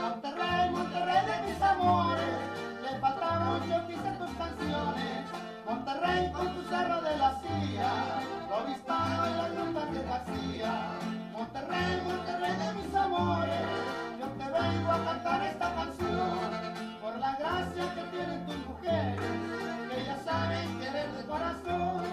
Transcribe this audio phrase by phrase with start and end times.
[0.04, 2.36] Monterrey, Monterrey de mis amores,
[2.84, 3.78] le cantaron yo
[4.20, 5.26] tus canciones.
[5.66, 11.07] Monterrey con tu Cerro de las Tías, el Obispado y las montañas de la
[11.58, 13.62] Monterrey, Monterrey de mis amores,
[14.20, 16.52] yo te vengo a cantar esta canción
[17.02, 19.20] por la gracia que tienen tus mujeres,
[19.90, 22.04] que ya saben querer de corazón.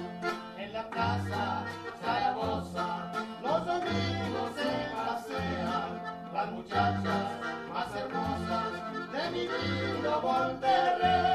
[0.56, 1.64] En la plaza
[2.00, 6.00] Zaragoza, los domingos se pasean
[6.32, 7.24] las muchachas
[7.70, 8.72] más hermosas
[9.12, 11.34] de mi lindo Monterrey.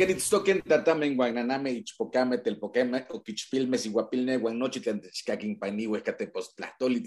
[0.00, 7.02] Queritztoquen tatamen guananame ichpocame telpocame oquichpilme siguapilne guanochitlan techcaquin pani huescatepos tlastoli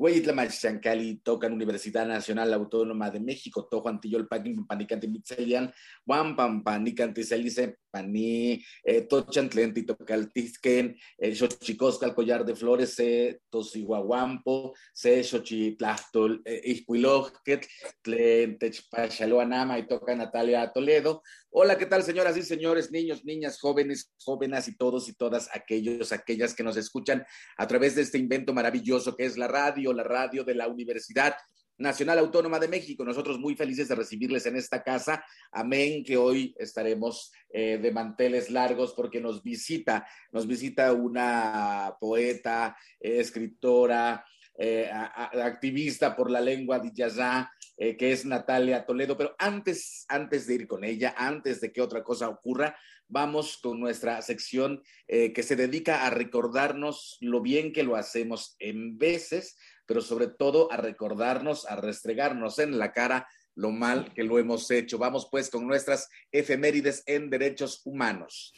[0.00, 5.72] tleni hueyitlamachchancali tocan Universidad Nacional Autónoma de México tojo antillol paquin panicante mitzelian
[6.06, 14.74] guan pampanicante selice pani eh, tochan tlenti tocaltisquen eh, xochicoscal collar de flores se tosihuahuampo
[14.92, 17.66] se xochitlastol eh, iscuilojquet
[18.02, 21.22] tlen techpachaloanama y toca Natalia Toledo.
[21.52, 26.12] Hola, ¿qué tal, señoras y señores, niños, niñas, jóvenes, jóvenes y todos y todas aquellos,
[26.12, 30.02] aquellas que nos escuchan a través de este invento maravilloso que es la radio, la
[30.02, 31.34] radio de la Universidad
[31.80, 33.04] Nacional Autónoma de México.
[33.04, 35.24] Nosotros muy felices de recibirles en esta casa.
[35.50, 42.76] Amén, que hoy estaremos eh, de manteles largos porque nos visita, nos visita una poeta,
[43.00, 44.24] escritora,
[44.62, 49.16] eh, activista por la lengua de Yazá, eh, que es Natalia Toledo.
[49.16, 52.76] Pero antes, antes de ir con ella, antes de que otra cosa ocurra,
[53.08, 58.54] vamos con nuestra sección eh, que se dedica a recordarnos lo bien que lo hacemos
[58.58, 59.56] en veces,
[59.86, 64.70] pero sobre todo a recordarnos, a restregarnos en la cara lo mal que lo hemos
[64.70, 64.98] hecho.
[64.98, 68.52] Vamos pues con nuestras efemérides en derechos humanos.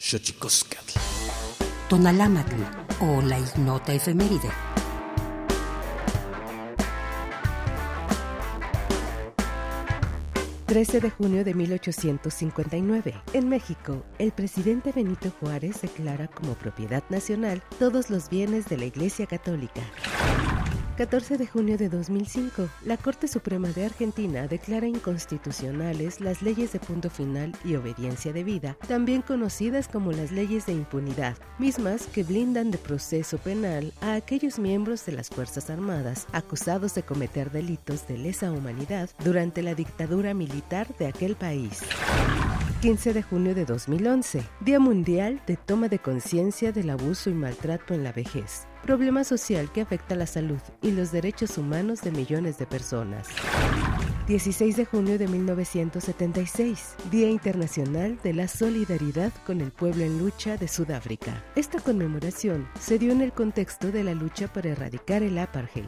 [1.89, 2.57] Tonalámatl
[3.01, 4.51] o la ignota efeméride.
[10.73, 13.15] 13 de junio de 1859.
[13.35, 18.87] En México, el presidente Benito Juárez declara como propiedad nacional todos los bienes de la
[18.87, 19.83] Iglesia Católica.
[21.03, 26.79] 14 de junio de 2005, la Corte Suprema de Argentina declara inconstitucionales las leyes de
[26.79, 32.71] punto final y obediencia debida, también conocidas como las leyes de impunidad, mismas que blindan
[32.71, 38.19] de proceso penal a aquellos miembros de las Fuerzas Armadas acusados de cometer delitos de
[38.19, 41.81] lesa humanidad durante la dictadura militar de aquel país.
[42.83, 47.95] 15 de junio de 2011, Día Mundial de Toma de Conciencia del Abuso y Maltrato
[47.95, 52.59] en la Vejez problema social que afecta la salud y los derechos humanos de millones
[52.59, 53.29] de personas.
[54.27, 60.57] 16 de junio de 1976, Día Internacional de la Solidaridad con el Pueblo en Lucha
[60.57, 61.43] de Sudáfrica.
[61.57, 65.87] Esta conmemoración se dio en el contexto de la lucha para erradicar el apartheid.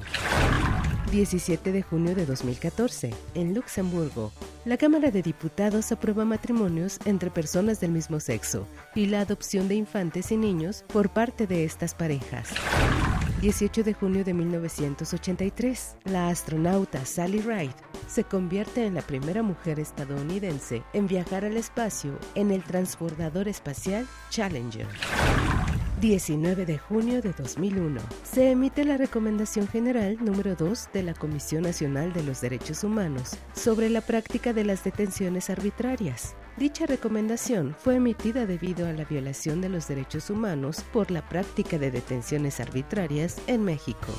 [1.14, 4.32] 17 de junio de 2014, en Luxemburgo,
[4.64, 8.66] la Cámara de Diputados aprueba matrimonios entre personas del mismo sexo
[8.96, 12.48] y la adopción de infantes y niños por parte de estas parejas.
[13.42, 17.76] 18 de junio de 1983, la astronauta Sally Ride
[18.08, 24.08] se convierte en la primera mujer estadounidense en viajar al espacio en el transbordador espacial
[24.30, 24.88] Challenger.
[26.04, 27.98] 19 de junio de 2001.
[28.24, 33.38] Se emite la Recomendación General número 2 de la Comisión Nacional de los Derechos Humanos
[33.54, 36.36] sobre la práctica de las detenciones arbitrarias.
[36.58, 41.78] Dicha recomendación fue emitida debido a la violación de los derechos humanos por la práctica
[41.78, 44.12] de detenciones arbitrarias en México.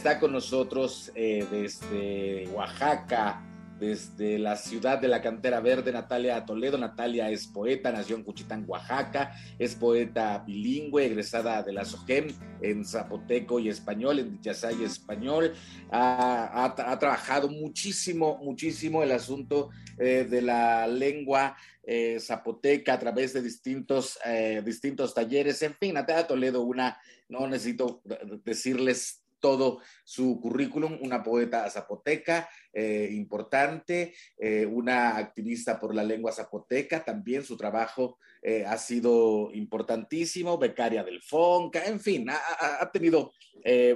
[0.00, 3.44] Está con nosotros eh, desde Oaxaca,
[3.78, 6.78] desde la ciudad de la cantera verde, Natalia Toledo.
[6.78, 12.28] Natalia es poeta, nació en Cuchitán, Oaxaca, es poeta bilingüe, egresada de la SOGEM
[12.62, 15.52] en zapoteco y español, en Dichasay español.
[15.90, 19.68] Ha, trabajado muchísimo, muchísimo el asunto
[19.98, 24.18] eh, de la lengua eh, zapoteca a través de distintos,
[24.64, 25.60] distintos talleres.
[25.60, 26.98] En fin, Natalia Toledo, una,
[27.28, 28.00] no necesito
[28.46, 36.32] decirles todo su currículum, una poeta zapoteca eh, importante, eh, una activista por la lengua
[36.32, 43.32] zapoteca, también su trabajo eh, ha sido importantísimo, becaria del FONCA, en fin, ha, tenido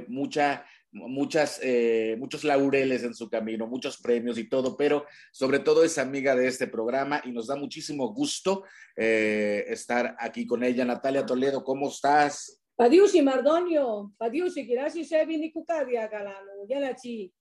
[0.08, 1.61] mucha muchas,
[2.19, 6.46] muchos laureles en su camino, muchos premios y todo, pero sobre todo es amiga de
[6.46, 8.64] este programa y nos da muchísimo gusto
[8.94, 10.85] estar aquí con ella.
[10.85, 12.63] Natalia Toledo, ¿cómo estás?
[12.76, 17.32] Padiushi Mardonio, Padiushi, Kirashi Shevi Nikukadia Galano, Yanachi.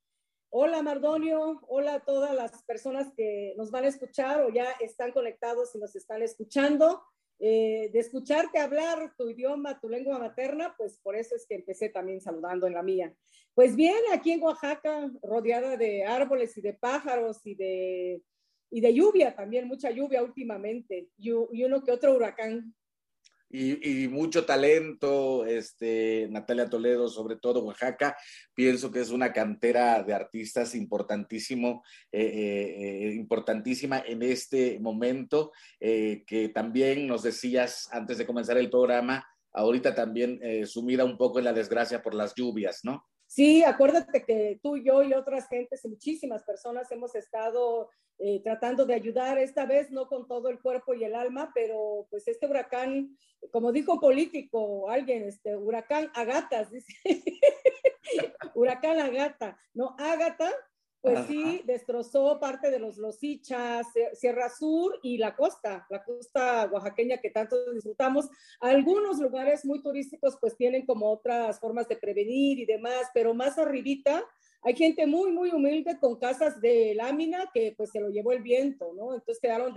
[0.52, 5.12] Hola Mardonio, hola a todas las personas que nos van a escuchar o ya están
[5.12, 7.02] conectados y nos están escuchando.
[7.40, 11.90] Eh, de escucharte hablar tu idioma, tu lengua materna, pues por eso es que empecé
[11.90, 13.12] también saludando en la mía.
[13.56, 18.22] Pues bien, aquí en Oaxaca, rodeada de árboles y de pájaros y de,
[18.70, 22.76] y de lluvia también, mucha lluvia últimamente, y, y uno que otro huracán
[23.54, 28.18] y, mucho talento, este, Natalia Toledo, sobre todo Oaxaca,
[28.56, 35.52] pienso que es una cantera de artistas importantísimo, eh, eh, eh, importantísima en este momento,
[35.80, 41.46] que también nos decías antes de comenzar el programa, ahorita también sumida un poco en
[41.46, 43.06] la desgracia por las lluvias, ¿no?
[43.34, 47.90] Sí, acuérdate que tú, yo y otras gentes, muchísimas personas hemos estado
[48.20, 52.06] eh, tratando de ayudar, esta vez no con todo el cuerpo y el alma, pero
[52.12, 53.18] pues este huracán,
[53.52, 56.94] como dijo político alguien, este huracán Agatas, dice,
[58.54, 60.52] huracán Agata, no, Agata
[61.04, 67.18] pues sí, destrozó parte de los Losichas, Sierra Sur y la costa, la costa oaxaqueña
[67.18, 68.30] que tanto disfrutamos.
[68.62, 73.58] Algunos lugares muy turísticos pues tienen como otras formas de prevenir y demás, pero más
[73.58, 74.24] arribita
[74.62, 78.42] hay gente muy, muy humilde con casas de lámina que pues se lo llevó el
[78.42, 79.14] viento, ¿no?
[79.14, 79.74] Entonces quedaron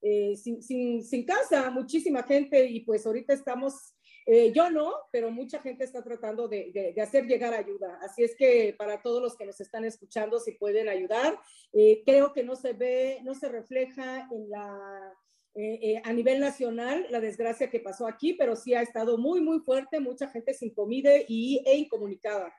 [0.00, 3.94] eh, sin, sin, sin casa muchísima gente y pues ahorita estamos
[4.26, 7.98] eh, yo no, pero mucha gente está tratando de, hacer llegar ayuda.
[8.02, 11.38] Así es que para todos los que nos están escuchando, si pueden ayudar,
[11.72, 15.12] eh, creo que no se ve, no se refleja en la,
[15.54, 19.60] eh, a nivel nacional la desgracia que pasó aquí, pero sí ha estado muy, muy
[19.60, 22.52] fuerte, mucha gente sin comida y, e incomunicada.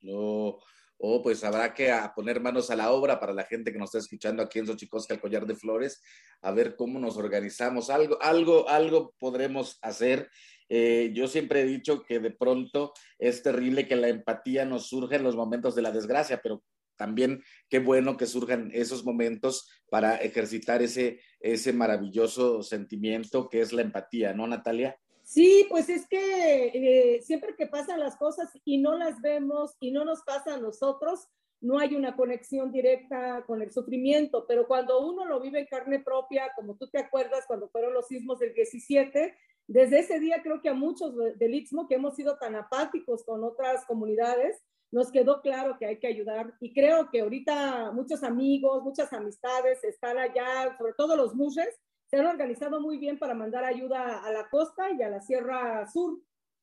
[0.00, 0.58] No.
[1.04, 3.98] Oh, pues habrá que poner manos a la obra para la gente que nos está
[3.98, 6.00] escuchando aquí en Xochicosca, el collar de flores,
[6.42, 7.90] a ver cómo nos organizamos.
[7.90, 10.30] Algo, algo, algo podremos hacer
[10.74, 15.16] eh, yo siempre he dicho que de pronto es terrible que la empatía nos surja
[15.16, 16.64] en los momentos de la desgracia, pero
[16.96, 23.74] también qué bueno que surjan esos momentos para ejercitar ese, ese maravilloso sentimiento que es
[23.74, 24.96] la empatía, ¿no, Natalia?
[25.22, 29.90] Sí, pues es que eh, siempre que pasan las cosas y no las vemos y
[29.90, 31.28] no nos pasa a nosotros,
[31.62, 36.00] no hay una conexión directa con el sufrimiento, pero cuando uno lo vive en carne
[36.00, 39.34] propia, como tú te acuerdas cuando fueron los sismos del 17,
[39.68, 43.44] desde ese día creo que a muchos del Istmo que hemos sido tan apáticos con
[43.44, 46.52] otras comunidades, nos quedó claro que hay que ayudar.
[46.60, 52.18] Y creo que ahorita muchos amigos, muchas amistades están allá, sobre todo los mushes, se
[52.18, 56.20] han organizado muy bien para mandar ayuda a la costa y a la Sierra Sur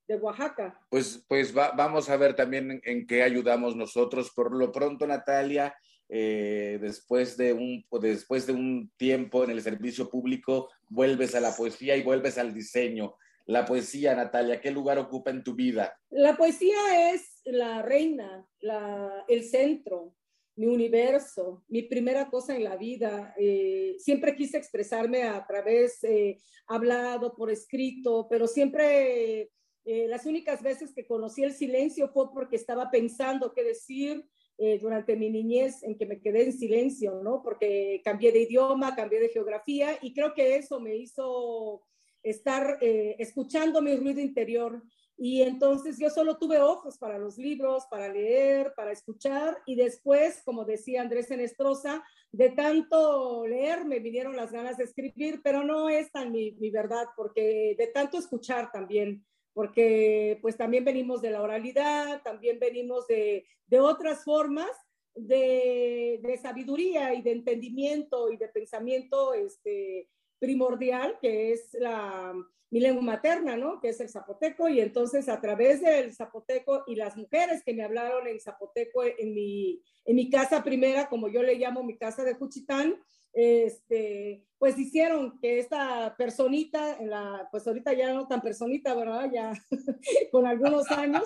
[0.10, 0.78] de Oaxaca.
[0.90, 4.32] Pues, pues vamos a ver también en, qué ayudamos nosotros.
[4.32, 5.76] Por lo pronto, Natalia,
[6.10, 11.56] eh, después, de un, después de un tiempo en el servicio público, vuelves a la
[11.56, 13.16] poesía y vuelves al diseño.
[13.46, 15.96] La poesía, Natalia, ¿qué lugar ocupa en tu vida?
[16.10, 20.16] La poesía es la reina, la, el centro,
[20.56, 23.36] mi universo, mi primera cosa en la vida.
[23.38, 29.52] Eh, siempre quise expresarme a través, eh, hablado, por escrito, pero siempre
[29.86, 34.26] eh, las únicas veces que conocí el silencio fue porque estaba pensando qué decir
[34.62, 37.42] eh, durante mi niñez, en que me quedé en silencio, ¿no?
[37.42, 41.82] Porque cambié de idioma, cambié de geografía y creo que eso me hizo
[42.24, 44.84] estar eh, escuchando mi ruido interior.
[45.16, 50.42] Y entonces yo solo tuve ojos para los libros, para leer, para escuchar y después,
[50.44, 55.88] como decía Andrés Enestrosa, de tanto leer me vinieron las ganas de escribir, pero no
[55.88, 59.26] es tan mi verdad, porque de tanto escuchar también
[59.60, 64.72] porque pues también venimos de la oralidad, también venimos de, de otras formas
[65.14, 70.08] de, de, sabiduría y de entendimiento y de pensamiento este,
[70.40, 72.34] primordial, que es la,
[72.72, 73.82] mi lengua materna, ¿no?
[73.82, 77.84] Que es el zapoteco, y entonces a través del zapoteco y las mujeres que me
[77.84, 82.24] hablaron en zapoteco en mi, en mi casa primera, como yo le llamo mi casa
[82.24, 82.96] de Juchitán,
[83.34, 89.30] este, pues hicieron que esta personita, en la, pues ahorita ya no tan personita, ¿verdad?
[89.32, 89.54] Ya
[90.32, 91.24] con algunos años,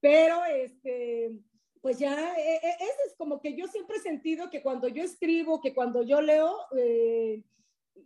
[0.00, 1.38] pero este,
[1.80, 5.02] pues ya, e, e, ese es como que yo siempre he sentido que cuando yo
[5.02, 7.42] escribo, que cuando yo leo, eh,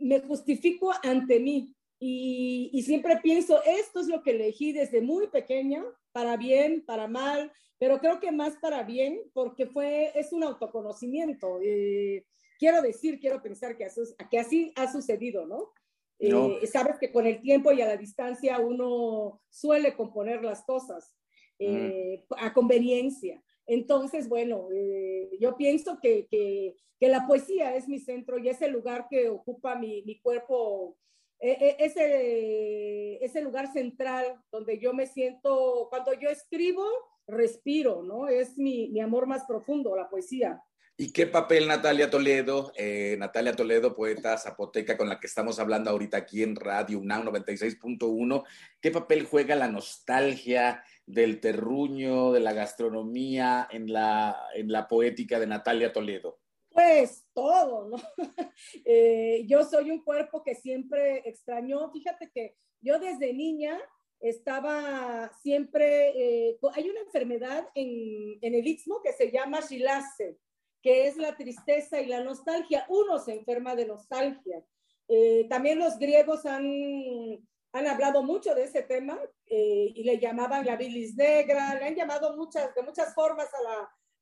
[0.00, 1.72] me justifico ante mí.
[1.98, 7.08] Y, y, siempre pienso, esto es lo que elegí desde muy pequeña, para bien, para
[7.08, 11.58] mal, pero creo que más para bien, porque fue, es un autoconocimiento.
[11.62, 12.26] Eh,
[12.58, 13.86] quiero decir, quiero pensar que,
[14.30, 15.72] que así ha sucedido, ¿no?
[16.18, 21.14] Eh, sabes que con el tiempo y a la distancia uno suele componer las cosas
[21.58, 23.42] eh, a conveniencia.
[23.66, 28.62] Entonces, bueno, eh, yo pienso que, que, que, la poesía es mi centro y es
[28.62, 30.96] el lugar que ocupa mi, mi cuerpo,
[31.38, 36.86] ese, ese lugar central donde yo me siento, cuando yo escribo,
[37.26, 38.28] respiro, ¿no?
[38.28, 40.62] Es mi, mi amor más profundo, la poesía.
[40.98, 45.90] ¿Y qué papel Natalia Toledo, eh, Natalia Toledo, poeta zapoteca con la que estamos hablando
[45.90, 48.44] ahorita aquí en Radio UNAM 96.1,
[48.80, 55.38] qué papel juega la nostalgia del terruño, de la gastronomía en la, en la poética
[55.38, 56.40] de Natalia Toledo?
[56.70, 57.96] Pues todo, ¿no?
[58.86, 63.78] Eh, yo soy un cuerpo que siempre extrañó, fíjate que yo desde niña
[64.18, 70.38] estaba siempre, eh, hay una enfermedad en, en el Istmo que se llama Shilase
[70.86, 72.86] que es la tristeza y la nostalgia.
[72.88, 74.64] Uno se enferma de nostalgia.
[75.08, 76.64] Eh, también los griegos han,
[77.72, 81.96] han hablado mucho de ese tema eh, y le llamaban la bilis negra, le han
[81.96, 83.48] llamado muchas, de muchas formas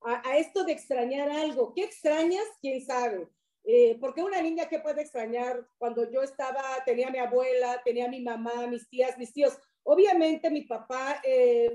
[0.01, 1.75] a, a, esto de extrañar algo.
[1.75, 2.47] ¿Qué extrañas?
[2.63, 3.29] ¿Quién sabe?
[3.65, 8.23] Eh, porque una niña que puede extrañar cuando yo estaba, tenía mi abuela, tenía mi
[8.23, 9.53] mamá, mis tías, mis tíos.
[9.83, 11.21] Obviamente mi papá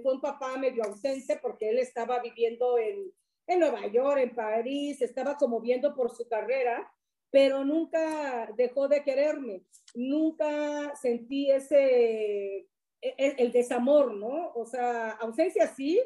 [0.02, 3.14] fue un papá medio ausente porque él estaba viviendo en,
[3.50, 6.90] en Nueva York, en París, estaba como viendo por su carrera,
[7.32, 9.64] pero nunca dejó de quererme,
[9.96, 12.68] nunca sentí ese, e,
[13.02, 14.52] e, el, desamor, ¿no?
[14.54, 16.00] O sea, ausencia sí,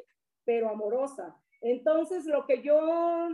[0.46, 1.38] pero amorosa.
[1.62, 3.30] Entonces, lo que yo,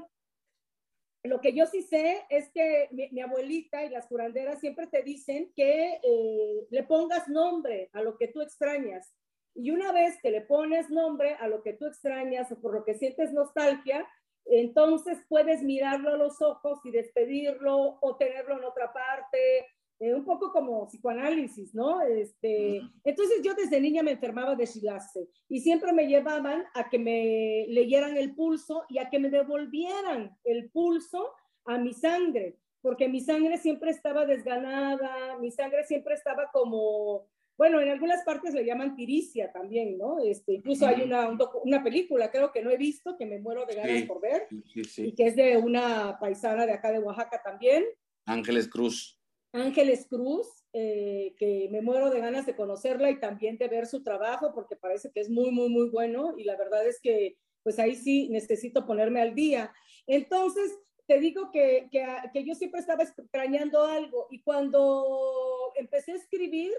[1.24, 5.52] lo que yo sí sé es que mi, abuelita y las curanderas siempre te dicen
[5.56, 9.14] que eh, le pongas nombre a lo que tú extrañas.
[9.56, 12.84] Y una vez que le pones nombre a lo que tú extrañas o por lo
[12.84, 14.08] que sientes nostalgia,
[14.46, 19.68] entonces puedes mirarlo a los ojos y despedirlo o tenerlo en otra parte,
[20.00, 22.02] eh, un poco como psicoanálisis, ¿no?
[22.02, 26.98] Este, entonces yo desde niña me enfermaba de shilase y siempre me llevaban a que
[26.98, 31.34] me leyeran el pulso y a que me devolvieran el pulso
[31.66, 37.28] a mi sangre, porque mi sangre siempre estaba desganada, mi sangre siempre estaba como
[37.60, 40.18] bueno, en algunas partes le llaman tiricia también, ¿no?
[40.20, 41.30] Este, incluso hay una,
[41.66, 44.86] una película, creo que no he visto, que me muero de ganas por ver, sí,
[44.86, 47.84] sí, y que es de una paisana de acá de Oaxaca también.
[48.26, 49.20] Ángeles Cruz.
[49.52, 54.04] Ángeles Cruz, eh, que me muero de ganas de conocerla y también de ver su
[54.04, 57.78] trabajo, porque parece que es muy, muy, muy bueno, y la verdad es que, pues
[57.78, 59.74] ahí sí necesito ponerme al día.
[60.08, 66.16] Entonces, te digo que, que, que yo siempre estaba extrañando algo, y cuando empecé a
[66.16, 66.72] escribir,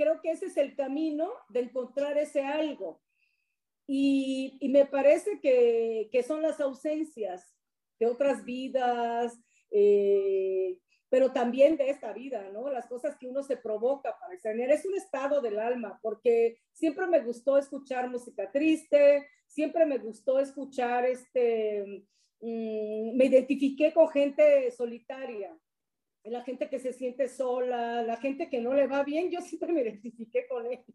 [0.00, 3.02] creo que ese es el camino de encontrar ese algo.
[3.86, 7.54] Y, me parece que, son las ausencias
[7.98, 9.38] de otras vidas,
[9.70, 10.78] eh,
[11.10, 12.70] pero también de esta vida, ¿no?
[12.70, 14.70] Las cosas que uno se provoca para extrañar.
[14.70, 20.38] Es un estado del alma, porque siempre me gustó escuchar música triste, siempre me gustó
[20.38, 22.06] escuchar, este,
[22.40, 25.54] mm, me identifiqué con gente solitaria,
[26.24, 29.72] la gente que se siente sola, la gente que no le va bien, yo siempre
[29.72, 30.94] me identifiqué con ellos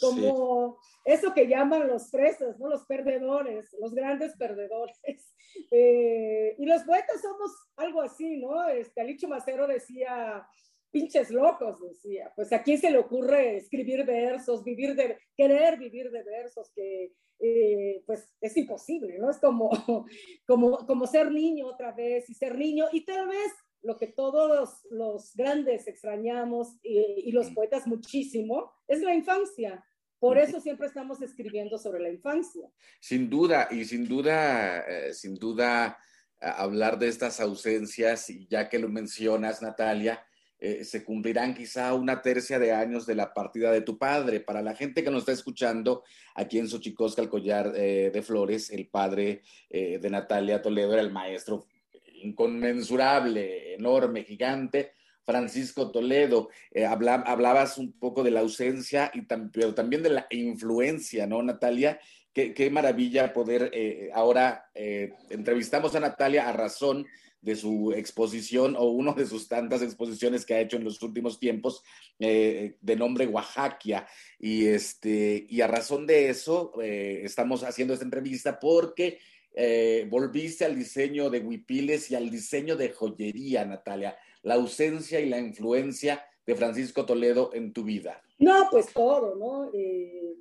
[0.00, 2.68] como eso que llaman los fresas, ¿no?
[2.68, 4.98] Los perdedores, los grandes perdedores.
[5.70, 8.68] Eh, y los poetas somos algo así, ¿no?
[8.68, 10.46] Este, Alicho Macero decía,
[10.90, 16.10] pinches locos, decía, pues a quién se le ocurre escribir versos, vivir de, querer vivir
[16.10, 19.28] de versos, que eh, pues es imposible, ¿no?
[19.30, 19.70] Es como,
[20.46, 24.82] como, como ser niño otra vez y ser niño y tal vez lo que todos
[24.90, 29.84] los grandes extrañamos y, los poetas muchísimo es la infancia.
[30.18, 32.70] Por eso siempre estamos escribiendo sobre la infancia.
[33.00, 35.98] Sin duda, y sin duda, eh, sin duda,
[36.40, 40.24] hablar de estas ausencias, y ya que lo mencionas, Natalia,
[40.58, 44.38] eh, se cumplirán quizá una tercia de años de la partida de tu padre.
[44.38, 46.04] Para la gente que nos está escuchando
[46.36, 51.10] aquí en Xochicosca, el collar eh, de flores, el padre de Natalia Toledo era el
[51.10, 51.66] maestro
[52.22, 54.92] inconmensurable, enorme, gigante,
[55.24, 56.48] Francisco Toledo.
[56.70, 61.98] Eh, hablabas un poco de la ausencia, y pero también de la influencia, ¿no, Natalia?
[62.32, 67.06] Qué, maravilla poder, eh, ahora eh, entrevistamos a Natalia a razón
[67.42, 71.38] de su exposición o una de sus tantas exposiciones que ha hecho en los últimos
[71.40, 71.82] tiempos
[72.18, 74.06] de nombre Oaxaca.
[74.38, 79.18] Y, este, y a razón de eso estamos haciendo esta entrevista porque
[79.54, 85.28] eh, volviste al diseño de huipiles y al diseño de joyería, Natalia, la ausencia y
[85.28, 88.22] la influencia de Francisco Toledo en tu vida.
[88.38, 89.70] No, pues todo, ¿no?
[89.72, 90.34] Eh,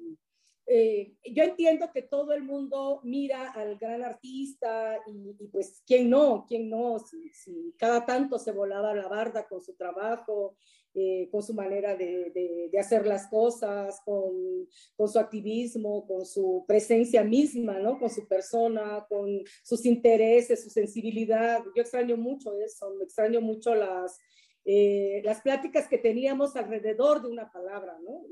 [0.73, 6.45] eh, yo entiendo que todo el mundo mira al gran artista y, pues, ¿quién no?
[6.47, 6.97] ¿Quién no?
[6.99, 10.55] Si, cada tanto se volaba la barda con su trabajo,
[10.93, 12.31] eh, con su manera de,
[12.71, 14.67] de, hacer las cosas, con,
[14.97, 17.97] con, su activismo, con su presencia misma, ¿no?
[17.97, 21.63] Con su persona, con sus intereses, su sensibilidad.
[21.75, 24.19] Yo extraño mucho eso, me extraño mucho las,
[24.65, 28.23] eh, las pláticas que teníamos alrededor de una palabra, ¿no?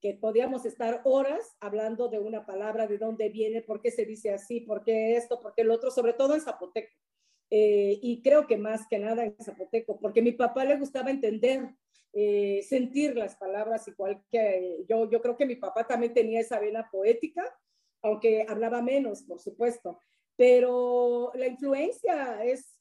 [0.00, 4.32] que podíamos estar horas hablando de una palabra, de dónde viene, por qué se dice
[4.32, 6.92] así, por qué esto, por qué el otro, sobre todo en zapoteco.
[7.54, 11.10] Eh, y creo que más que nada en zapoteco, porque a mi papá le gustaba
[11.10, 11.68] entender,
[12.14, 16.58] eh, sentir las palabras, igual que yo, yo creo que mi papá también tenía esa
[16.58, 17.44] vena poética,
[18.00, 20.00] aunque hablaba menos, por supuesto,
[20.34, 22.78] pero la influencia es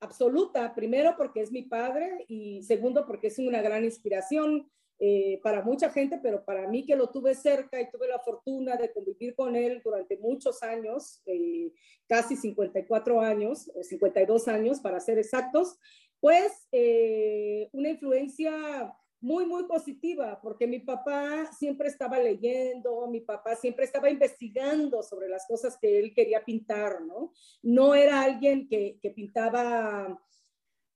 [0.00, 4.70] absoluta, primero porque es mi padre y segundo porque es una gran inspiración.
[5.02, 8.76] Eh, para mucha gente, pero para mí que lo tuve cerca y tuve la fortuna
[8.76, 11.72] de convivir con él durante muchos años, eh,
[12.06, 15.78] casi 54 años, o 52 años para ser exactos,
[16.20, 23.56] pues eh, una influencia muy, muy positiva, porque mi papá siempre estaba leyendo, mi papá
[23.56, 27.32] siempre estaba investigando sobre las cosas que él quería pintar, ¿no?
[27.62, 30.20] No era alguien que, que pintaba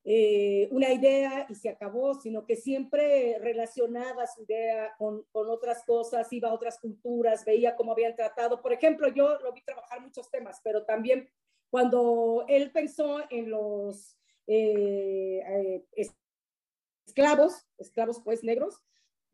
[0.06, 5.82] eh, una idea y se acabó, sino que siempre relacionaba su idea con, con, otras
[5.84, 8.60] cosas, iba a otras culturas, veía cómo habían tratado.
[8.60, 11.30] Por ejemplo, yo lo vi trabajar muchos temas, pero también
[11.70, 15.42] cuando él pensó en los eh,
[15.96, 16.08] eh,
[17.06, 18.80] esclavos, esclavos pues negros,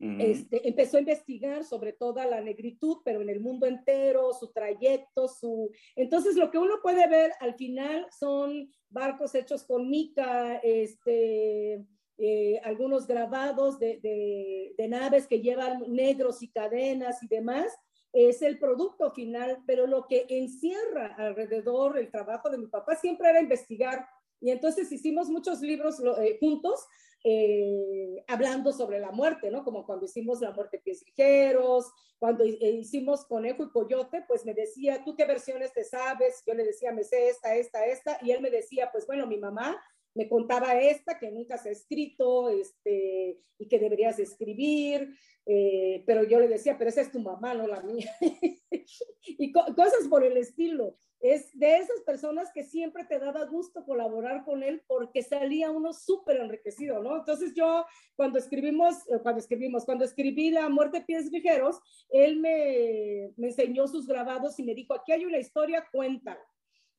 [0.00, 5.28] este, empezó a investigar sobre toda la negritud, pero en el mundo entero, su trayecto,
[5.28, 5.70] su...
[5.94, 11.84] Entonces, lo que uno puede ver al final son barcos hechos con mica, este,
[12.16, 13.98] eh, algunos grabados de,
[14.76, 17.70] de, naves que llevan negros y cadenas y demás,
[18.12, 23.28] es el producto final, pero lo que encierra alrededor el trabajo de mi papá siempre
[23.28, 24.08] era investigar.
[24.40, 26.86] Y entonces hicimos muchos libros eh, juntos
[27.24, 29.62] eh, hablando sobre la muerte, ¿no?
[29.64, 34.54] Como cuando hicimos La muerte pies ligeros, cuando eh, hicimos Conejo y Coyote, pues me
[34.54, 36.42] decía, ¿tú qué versiones te sabes?
[36.46, 39.38] Yo le decía, me sé esta, esta, esta, y él me decía, pues bueno, mi
[39.38, 39.80] mamá
[40.14, 45.14] me contaba esta que nunca se ha escrito este, y que deberías escribir,
[45.46, 48.10] eh, pero yo le decía, pero esa es tu mamá, no la mía.
[49.26, 54.42] y cosas por el estilo es de esas personas que siempre te daba gusto colaborar
[54.44, 57.18] con él porque salía uno súper enriquecido, ¿no?
[57.18, 57.84] Entonces yo
[58.16, 63.48] cuando escribimos, eh, cuando escribimos, cuando escribí La muerte de pies ligeros, él me, me
[63.48, 66.40] enseñó sus grabados y me dijo, aquí hay una historia, cuéntala.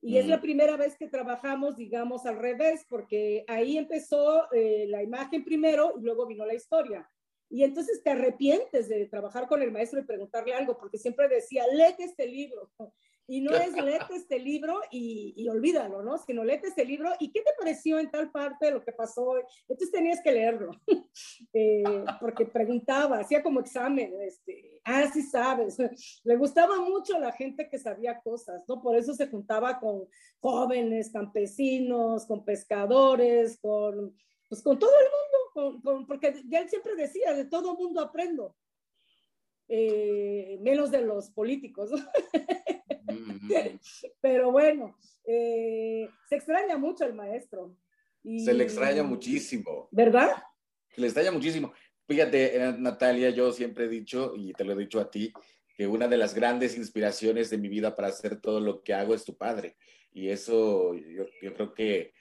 [0.03, 5.03] Y es la primera vez que trabajamos, digamos, al revés, porque ahí empezó eh, la
[5.03, 7.07] imagen primero y luego vino la historia.
[7.49, 11.65] Y entonces te arrepientes de trabajar con el maestro y preguntarle algo, porque siempre decía,
[11.71, 12.71] léete este libro
[13.31, 16.17] Y no es léete este libro y, y, olvídalo, ¿no?
[16.17, 19.35] Sino léete este libro y qué te pareció en tal parte de lo que pasó.
[19.61, 20.71] Entonces tenías que leerlo,
[21.53, 25.77] eh, porque preguntaba, hacía como examen, este, ah, sí sabes.
[26.25, 28.81] Le gustaba mucho a la gente que sabía cosas, ¿no?
[28.81, 30.09] Por eso se juntaba con
[30.41, 34.13] jóvenes, campesinos, con pescadores, con,
[34.49, 38.57] pues con todo el mundo, con, porque ya él siempre decía, de todo mundo aprendo.
[39.73, 41.91] Eh, menos de los políticos.
[44.21, 47.77] Pero bueno, eh, se extraña mucho el maestro.
[48.21, 49.87] se le extraña muchísimo.
[49.91, 50.31] ¿Verdad?
[50.93, 51.71] Se le extraña muchísimo.
[52.05, 55.31] Fíjate, eh, Natalia, yo siempre he dicho, y te lo he dicho a ti,
[55.77, 59.15] que una de las grandes inspiraciones de mi vida para hacer todo lo que hago
[59.15, 59.77] es tu padre.
[60.11, 62.13] Y eso yo, yo creo que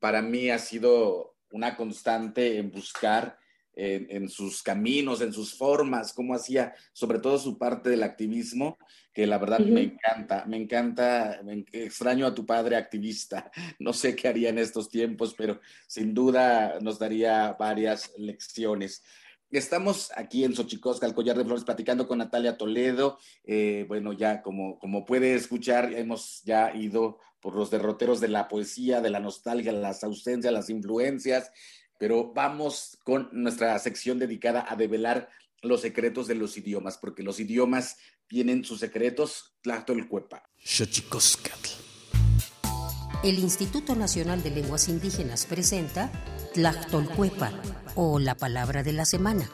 [0.00, 3.38] para mí ha sido una constante en buscar
[3.78, 8.76] en, sus caminos, en sus formas, cómo hacía, sobre todo su parte del activismo,
[9.12, 11.40] que la verdad me encanta, me encanta,
[11.72, 13.50] extraño a tu padre activista.
[13.78, 19.04] No sé qué haría en estos tiempos, pero sin duda nos daría varias lecciones.
[19.50, 23.18] Estamos aquí en Xochicosca, el Collar de Flores, platicando con Natalia Toledo.
[23.44, 28.48] Eh, bueno, ya como, como puede escuchar, hemos ya ido por los derroteros de la
[28.48, 31.50] poesía, de la nostalgia, las ausencias, las influencias,
[31.98, 35.28] pero vamos con nuestra sección dedicada a develar
[35.60, 37.96] los secretos de los idiomas, porque los idiomas
[38.28, 40.48] tienen sus secretos, Tlachtolcuepa.
[43.24, 46.10] El Instituto Nacional de Lenguas Indígenas presenta
[46.54, 47.52] Tlachtolcuepa,
[47.96, 49.50] o la palabra de la semana.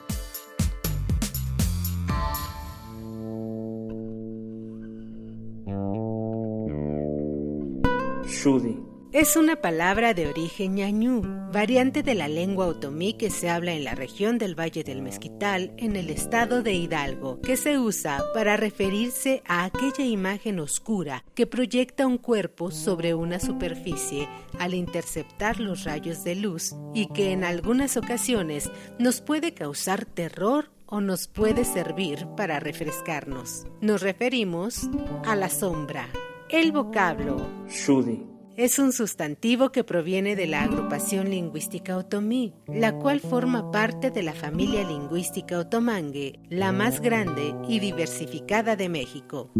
[8.26, 11.22] Shudi es una palabra de origen ñañú,
[11.52, 15.72] variante de la lengua otomí que se habla en la región del Valle del Mezquital,
[15.76, 21.46] en el estado de Hidalgo, que se usa para referirse a aquella imagen oscura que
[21.46, 27.44] proyecta un cuerpo sobre una superficie al interceptar los rayos de luz y que en
[27.44, 33.64] algunas ocasiones nos puede causar terror o nos puede servir para refrescarnos.
[33.80, 34.90] Nos referimos
[35.24, 36.08] a la sombra.
[36.48, 43.20] El vocablo Shudi es un sustantivo que proviene de la agrupación lingüística otomí, la cual
[43.20, 49.50] forma parte de la familia lingüística otomangue, la más grande y diversificada de México.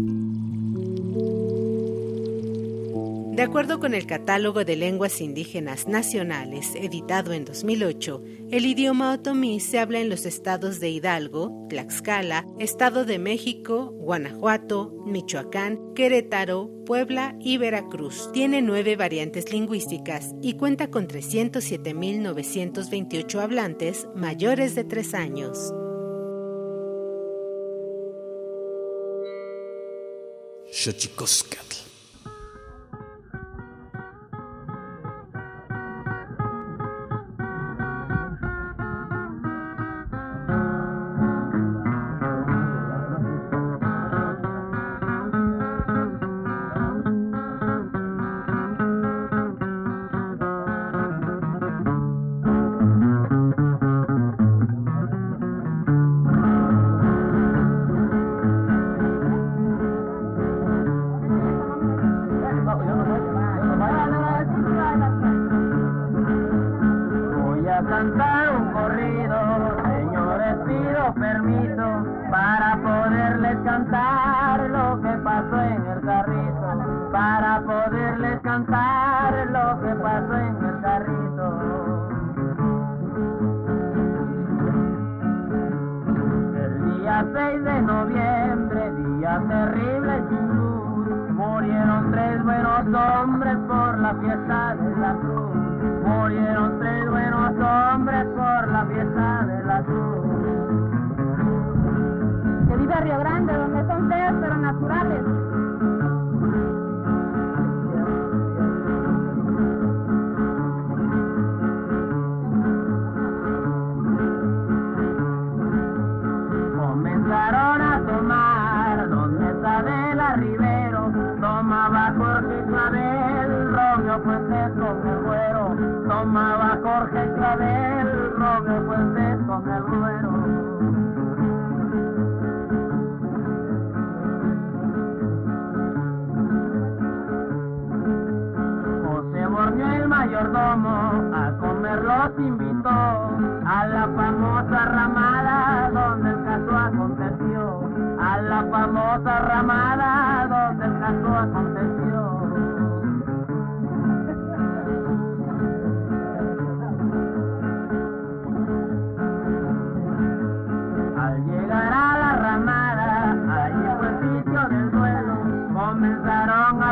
[3.35, 9.59] De acuerdo con el Catálogo de Lenguas Indígenas Nacionales, editado en 2008, el idioma otomí
[9.59, 17.35] se habla en los estados de Hidalgo, Tlaxcala, Estado de México, Guanajuato, Michoacán, Querétaro, Puebla
[17.41, 18.31] y Veracruz.
[18.31, 25.73] Tiene nueve variantes lingüísticas y cuenta con 307.928 hablantes mayores de tres años.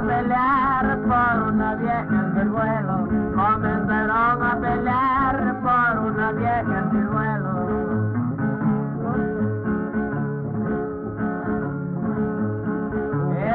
[0.06, 7.54] Pelear por una vieja del vuelo, comenzaron a pelear por una vieja del vuelo.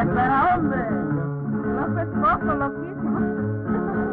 [0.00, 0.90] Espera, hombre,
[1.74, 3.20] no se poco loquísimo.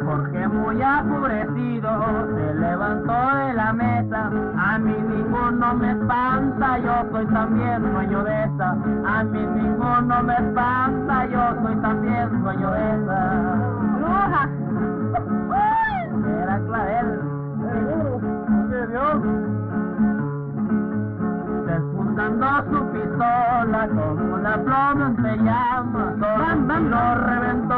[0.06, 1.89] Porque muy apurecido
[2.36, 4.32] se levantó de la mesa.
[4.58, 5.95] A mí ninguno me
[6.76, 8.72] espanta, yo soy también dueño de esa.
[9.06, 13.20] A mí ninguno me espanta, yo soy también dueño de esa.
[14.00, 14.50] ¡Bruja!
[16.42, 17.20] Era Clavel.
[18.70, 19.22] ¡Qué Dios!
[21.66, 26.14] despuntando su pistola como una ploma se llama.
[26.20, 27.76] Solo un tiro reventó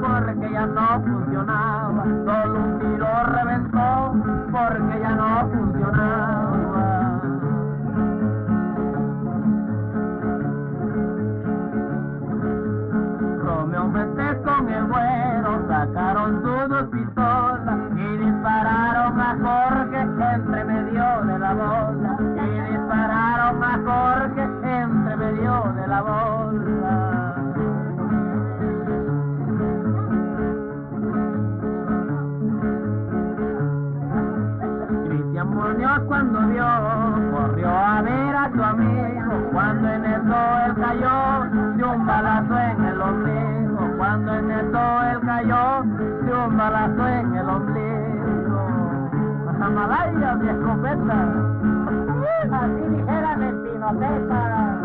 [0.00, 2.04] porque ya no funcionaba.
[2.24, 4.14] Solo un tiro reventó
[4.50, 6.47] porque ya no funcionaba.
[14.44, 21.54] Con el güero sacaron sus dos pistolas y dispararon a Jorge entre medio de la
[21.54, 27.34] bola y dispararon a Jorge entre medio de la bola.
[35.06, 36.66] Cristian Muñoz cuando vio,
[37.32, 41.44] corrió a ver a su amigo, cuando en eso él cayó,
[41.76, 43.47] de un balazo en el ombligo,
[44.08, 45.82] cuando en eso él cayó,
[46.22, 49.10] de un balazo en el ombligo.
[49.60, 51.18] Amalaya, mi escopeta,
[52.50, 54.78] así dijeran el Pinoceta.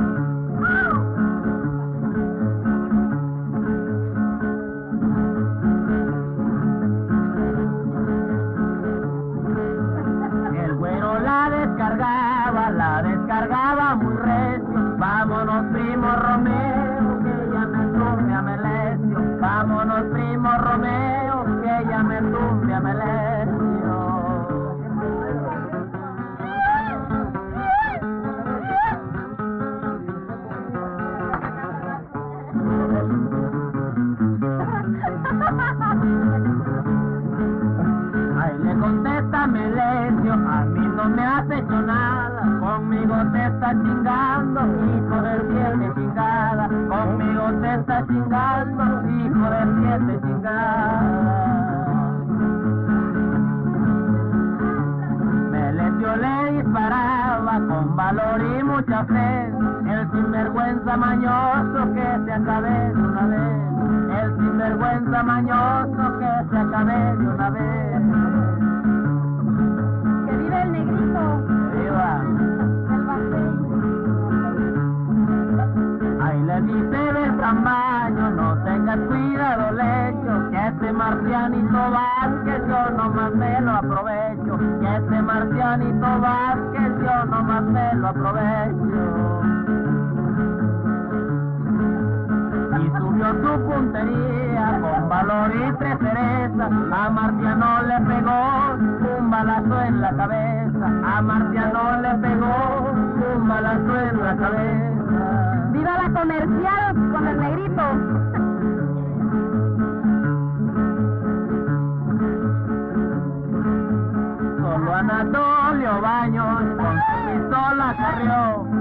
[115.23, 117.95] Anatolio Baños con su pistola.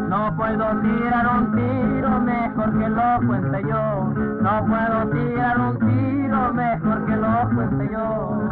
[0.08, 4.12] No puedo tirar un tiro mejor que lo cuente yo.
[4.40, 8.42] No puedo tirar un tiro mejor que lo cuente yo.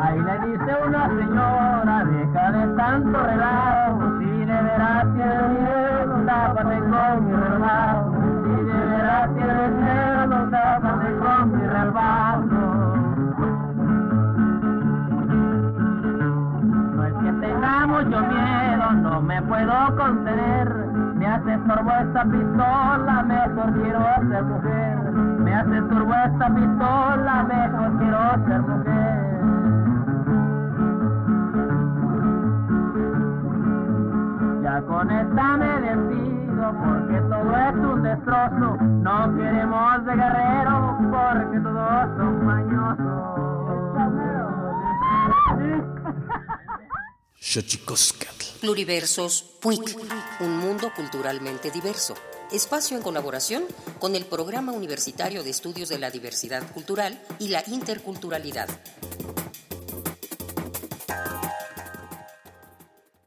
[0.00, 6.78] Ahí le dice una señora, deja de tanto relajo, si de veras tienes miedo, tápate
[6.78, 8.12] con mi relajo.
[8.42, 12.37] Si de veras tienes miedo, tápate con mi relajo.
[18.04, 20.68] Mucho miedo, no me puedo contener.
[21.14, 25.12] Me hace estorbo esta pistola, mejor quiero ser mujer.
[25.40, 29.38] Me hace estorbo esta pistola, mejor quiero ser mujer.
[34.62, 38.76] Ya con esta me despido porque todo es un destrozo.
[38.80, 43.38] No queremos de guerrero porque todos son mañosos.
[48.60, 49.96] Pluriversos PUIC,
[50.40, 52.14] un mundo culturalmente diverso.
[52.50, 53.66] espacio en colaboración
[54.00, 58.68] con el Programa Universitario de Estudios de la Diversidad Cultural y la Interculturalidad.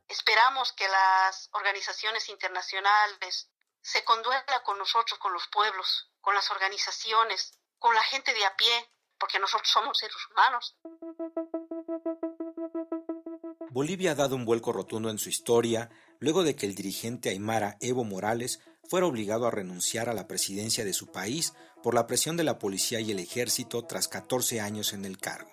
[0.08, 3.50] Esperamos que las organizaciones internacionales
[3.82, 8.56] se conduela con nosotros, con los pueblos, con las organizaciones, con la gente de a
[8.56, 10.76] pie, porque nosotros somos seres humanos.
[13.72, 17.78] Bolivia ha dado un vuelco rotundo en su historia luego de que el dirigente aymara
[17.80, 22.36] Evo Morales fuera obligado a renunciar a la presidencia de su país por la presión
[22.36, 25.52] de la policía y el ejército tras 14 años en el cargo.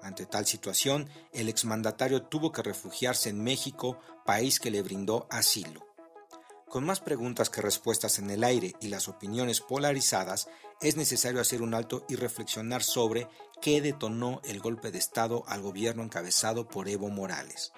[0.00, 5.84] Ante tal situación, el exmandatario tuvo que refugiarse en México, país que le brindó asilo.
[6.68, 10.48] Con más preguntas que respuestas en el aire y las opiniones polarizadas,
[10.80, 13.26] es necesario hacer un alto y reflexionar sobre
[13.60, 17.72] qué detonó el golpe de Estado al gobierno encabezado por Evo Morales.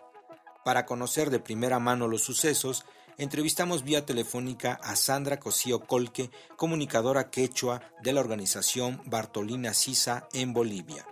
[0.64, 2.84] Para conocer de primera mano los sucesos,
[3.16, 10.52] entrevistamos vía telefónica a Sandra Cosío Colque, comunicadora quechua de la organización Bartolina Sisa en
[10.52, 11.06] Bolivia.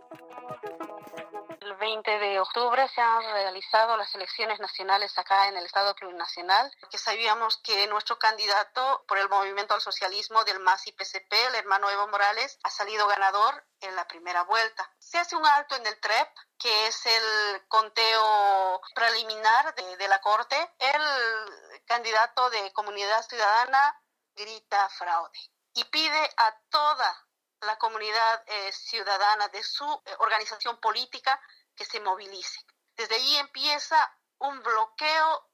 [1.89, 6.99] 20 de octubre se han realizado las elecciones nacionales acá en el Estado Plurinacional, que
[6.99, 11.89] sabíamos que nuestro candidato por el movimiento al socialismo del MAS y PCP, el hermano
[11.89, 14.91] Evo Morales, ha salido ganador en la primera vuelta.
[14.99, 20.21] Se hace un alto en el TREP, que es el conteo preliminar de, de la
[20.21, 20.57] Corte.
[20.79, 23.99] El candidato de Comunidad Ciudadana
[24.37, 25.41] grita fraude
[25.73, 27.29] y pide a toda
[27.63, 31.41] la comunidad eh, ciudadana de su eh, organización política
[31.79, 32.61] que se movilice.
[32.97, 35.49] Desde allí empieza un bloqueo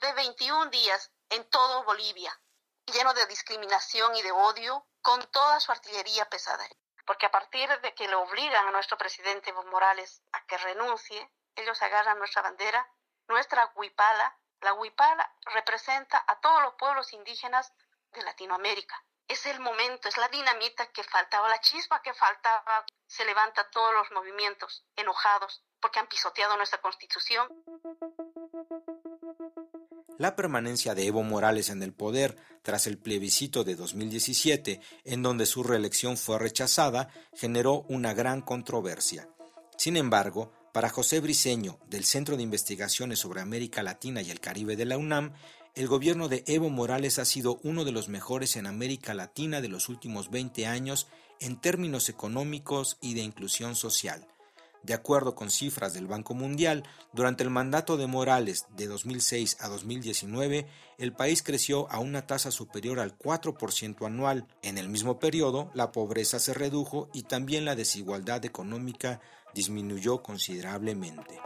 [0.00, 2.32] de 21 días en todo Bolivia,
[2.86, 6.66] lleno de discriminación y de odio, con toda su artillería pesada.
[7.04, 11.80] Porque a partir de que le obligan a nuestro presidente Morales a que renuncie, ellos
[11.82, 12.90] agarran nuestra bandera,
[13.28, 14.36] nuestra huipala.
[14.62, 17.72] La huipala representa a todos los pueblos indígenas
[18.12, 19.04] de Latinoamérica.
[19.28, 22.86] Es el momento, es la dinamita que faltaba, la chispa que faltaba.
[23.06, 27.46] Se levanta todos los movimientos enojados porque han pisoteado nuestra constitución.
[30.18, 35.46] La permanencia de Evo Morales en el poder tras el plebiscito de 2017, en donde
[35.46, 39.28] su reelección fue rechazada, generó una gran controversia.
[39.76, 44.74] Sin embargo, para José Briceño, del Centro de Investigaciones sobre América Latina y el Caribe
[44.74, 45.34] de la UNAM,
[45.76, 49.68] el gobierno de Evo Morales ha sido uno de los mejores en América Latina de
[49.68, 51.06] los últimos 20 años
[51.38, 54.26] en términos económicos y de inclusión social.
[54.86, 59.66] De acuerdo con cifras del Banco Mundial, durante el mandato de Morales de 2006 a
[59.66, 60.68] 2019,
[60.98, 64.46] el país creció a una tasa superior al 4% anual.
[64.62, 69.20] En el mismo periodo, la pobreza se redujo y también la desigualdad económica
[69.54, 71.40] disminuyó considerablemente.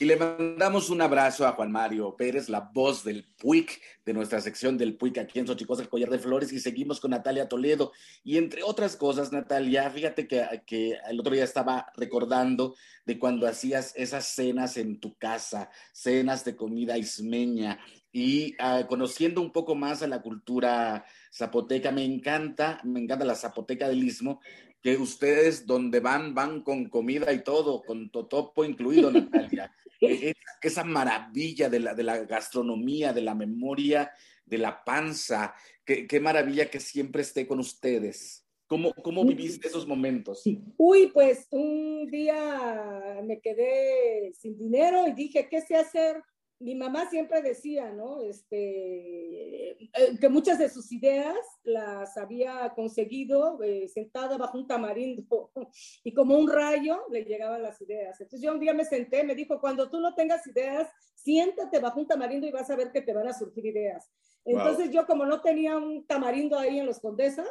[0.00, 4.40] Y le mandamos un abrazo a Juan Mario Pérez, la voz del PUIC, de nuestra
[4.40, 7.92] sección del PUIC aquí en Xochicosca, el Collar de Flores, y seguimos con Natalia Toledo.
[8.24, 13.46] Y entre otras cosas, Natalia, fíjate que, que el otro día estaba recordando de cuando
[13.46, 17.78] hacías esas cenas en tu casa, cenas de comida ismeña,
[18.10, 23.34] y uh, conociendo un poco más a la cultura zapoteca, me encanta, me encanta la
[23.34, 24.40] zapoteca del Istmo,
[24.82, 29.70] que ustedes donde van, van con comida y todo, con totopo incluido, Natalia.
[30.00, 34.10] Esa maravilla de la, de la gastronomía, de la memoria,
[34.44, 38.46] de la panza, qué, qué maravilla que siempre esté con ustedes.
[38.66, 40.44] ¿Cómo, ¿Cómo viviste esos momentos?
[40.76, 46.22] Uy, pues un día me quedé sin dinero y dije, ¿qué sé hacer?
[46.60, 48.20] Mi mamá siempre decía, ¿no?
[48.20, 55.50] Este, eh, que muchas de sus ideas las había conseguido eh, sentada bajo un tamarindo
[56.04, 58.20] y como un rayo le llegaban las ideas.
[58.20, 61.98] Entonces yo un día me senté, me dijo, cuando tú no tengas ideas, siéntate bajo
[61.98, 64.10] un tamarindo y vas a ver que te van a surgir ideas.
[64.44, 64.94] Entonces wow.
[64.94, 67.46] yo como no tenía un tamarindo ahí en los Condesa,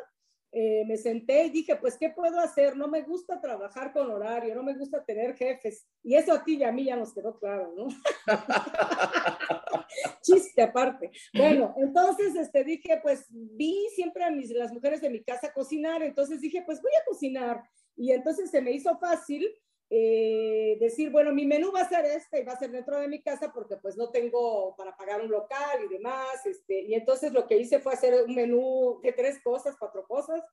[0.51, 2.75] eh, me senté y dije, pues, ¿qué puedo hacer?
[2.75, 5.87] No me gusta trabajar con horario, no me gusta tener jefes.
[6.03, 7.87] Y eso a ti y a mí ya nos quedó claro, ¿no?
[10.23, 11.11] Chiste aparte.
[11.33, 16.01] Bueno, entonces este, dije, pues vi siempre a mis, las mujeres de mi casa cocinar,
[16.01, 17.63] entonces dije, pues voy a cocinar.
[17.95, 19.47] Y entonces se me hizo fácil
[19.91, 23.07] eh, decir, bueno, mi menú va a ser este y va a ser dentro de
[23.07, 26.45] mi casa porque pues no tengo para pagar un local y demás.
[26.45, 30.43] Este, y entonces lo que hice fue hacer un menú de tres cosas, cuatro cosas.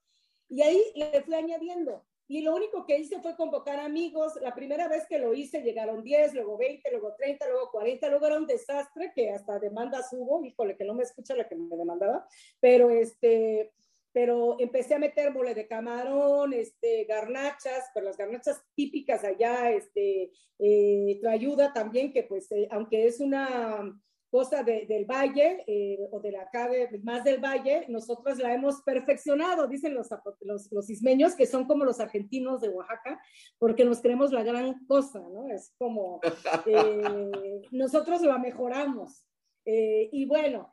[0.48, 2.04] Y ahí le fui añadiendo.
[2.28, 4.34] Y lo único que hice fue convocar amigos.
[4.40, 8.26] La primera vez que lo hice llegaron 10, luego 20, luego 30, luego 40, luego
[8.26, 10.44] era un desastre que hasta demandas hubo.
[10.44, 12.26] Híjole, que no me escucha la que me demandaba.
[12.58, 13.72] Pero este,
[14.16, 20.32] pero empecé a meter mole de camarón, este, garnachas, pero las garnachas típicas allá, este,
[20.58, 23.94] eh, ayuda también, que pues, eh, aunque es una
[24.30, 26.70] cosa de, del valle eh, o de la acá
[27.02, 30.08] más del valle, nosotros la hemos perfeccionado, dicen los,
[30.40, 33.20] los, los, ismeños, que son como los argentinos de Oaxaca,
[33.58, 35.50] porque nos creemos la gran cosa, ¿no?
[35.50, 36.20] Es como,
[36.66, 39.26] eh, nosotros la mejoramos.
[39.66, 40.72] Eh, y bueno,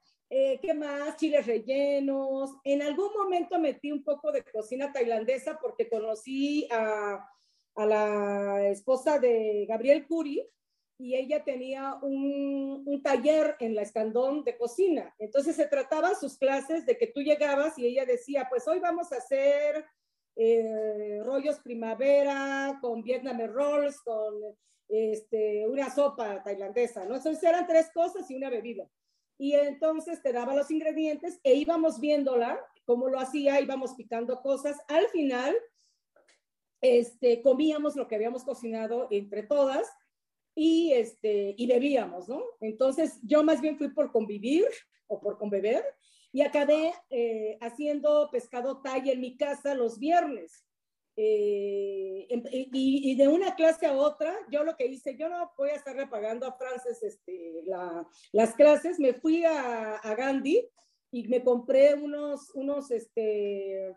[0.62, 1.16] ¿qué más?
[1.18, 2.56] Chiles rellenos.
[2.64, 7.30] En algún momento metí un poco de cocina tailandesa porque conocí a,
[7.76, 10.48] la esposa de Gabriel Curi,
[10.98, 15.14] y ella tenía un, taller en la escandón de cocina.
[15.20, 19.12] Entonces se trataba sus clases de que tú llegabas y ella decía, pues hoy vamos
[19.12, 19.86] a hacer
[20.36, 24.34] eh, rollos primavera con Vietnam rolls, con
[24.88, 27.16] este, una sopa tailandesa, ¿no?
[27.16, 28.88] Entonces eran tres cosas y una bebida.
[29.44, 34.78] Y entonces te daba los ingredientes e íbamos viéndola, cómo lo hacía, íbamos picando cosas.
[34.88, 35.54] Al final,
[36.80, 39.86] este, comíamos lo que habíamos cocinado entre todas
[40.56, 42.42] y, este, y bebíamos, ¿no?
[42.62, 44.64] Entonces yo más bien fui por convivir
[45.08, 45.84] o por conbeber
[46.32, 50.66] y acabé eh, haciendo pescado talla en mi casa los viernes.
[51.16, 55.70] Eh, y, y, de una clase a otra, yo lo que hice, yo no voy
[55.70, 60.68] a estar repagando a Frances este, la, las clases, me fui a, a, Gandhi
[61.12, 63.96] y me compré unos, unos este,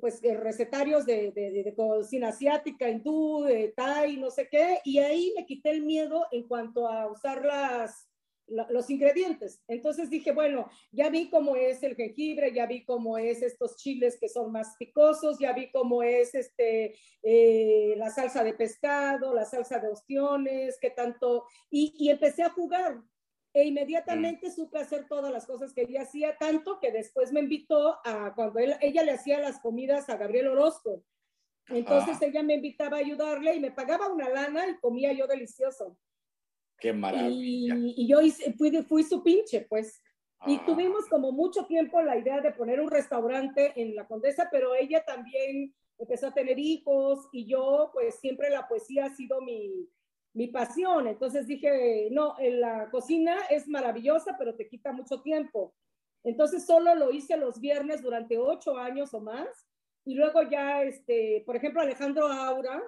[0.00, 5.32] pues eh, recetarios de, de, cocina asiática, hindú, de thai, no sé qué, y ahí
[5.36, 8.08] me quité el miedo en cuanto a usar las,
[8.46, 9.62] los ingredientes.
[9.68, 14.18] Entonces dije, bueno, ya vi cómo es el jengibre, ya vi cómo es estos chiles
[14.18, 19.44] que son más picosos, ya vi cómo es este, eh, la salsa de pescado, la
[19.44, 23.02] salsa de ostiones, qué tanto, y, y empecé a jugar
[23.54, 27.98] e inmediatamente supe hacer todas las cosas que ella hacía, tanto que después me invitó
[28.04, 31.04] a cuando ella le hacía las comidas a Gabriel Orozco.
[31.68, 32.24] Entonces ah.
[32.24, 35.98] ella me invitaba a ayudarle y me pagaba una lana y comía yo delicioso.
[36.82, 37.76] Qué maravilla.
[37.78, 40.02] Y, yo hice, fui, fui su pinche, pues.
[40.46, 40.62] Y ah.
[40.66, 45.04] tuvimos como mucho tiempo la idea de poner un restaurante en la Condesa, pero ella
[45.04, 49.88] también empezó a tener hijos y yo, pues siempre la poesía ha sido mi,
[50.32, 51.06] mi pasión.
[51.06, 55.76] Entonces dije, no, en la cocina es maravillosa, pero te quita mucho tiempo.
[56.24, 59.68] Entonces solo lo hice los viernes durante ocho años o más.
[60.04, 62.82] Y luego ya, este, por ejemplo, Alejandro Aura,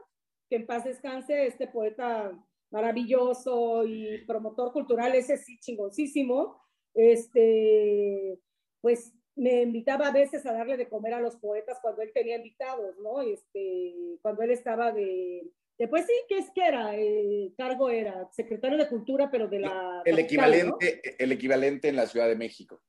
[0.51, 2.32] que en paz descanse, este poeta
[2.75, 6.61] maravilloso y promotor cultural, ese sí chingoncísimo,
[6.93, 8.41] este,
[8.81, 12.37] pues me invitaba a veces a darle de comer a los poetas cuando él tenía
[12.37, 13.22] invitados, ¿no?
[13.22, 15.49] Este, cuando él estaba de,
[15.79, 16.95] Después sí, ¿qué es que era?
[16.95, 20.03] El cargo era secretario de Cultura, pero de la...
[20.05, 22.81] El equivalente, el equivalente en la Ciudad de México.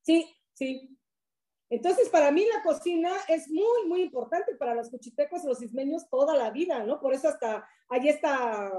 [0.00, 0.96] Sí, sí.
[1.68, 6.34] Entonces, para mí la cocina es muy, muy importante para los cuchitecos, los ismeños, toda
[6.34, 7.00] la vida, ¿no?
[7.00, 8.72] Por eso hasta hay esta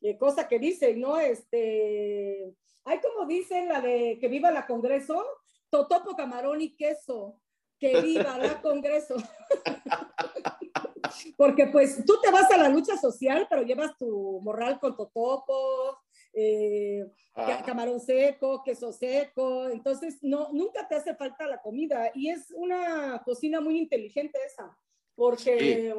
[0.00, 1.18] eh, cosa que dicen, ¿no?
[1.18, 5.24] Este, hay como dicen la de que viva la Congreso,
[5.70, 7.40] totopo, camarón y queso,
[7.78, 9.16] que viva la Congreso.
[11.36, 15.96] Porque pues tú te vas a la lucha social, pero llevas tu morral con totopos,
[16.32, 17.62] eh, ah.
[17.66, 23.20] camarón seco, queso seco, entonces no, nunca te hace falta la comida y es una
[23.24, 24.76] cocina muy inteligente esa,
[25.16, 25.92] porque,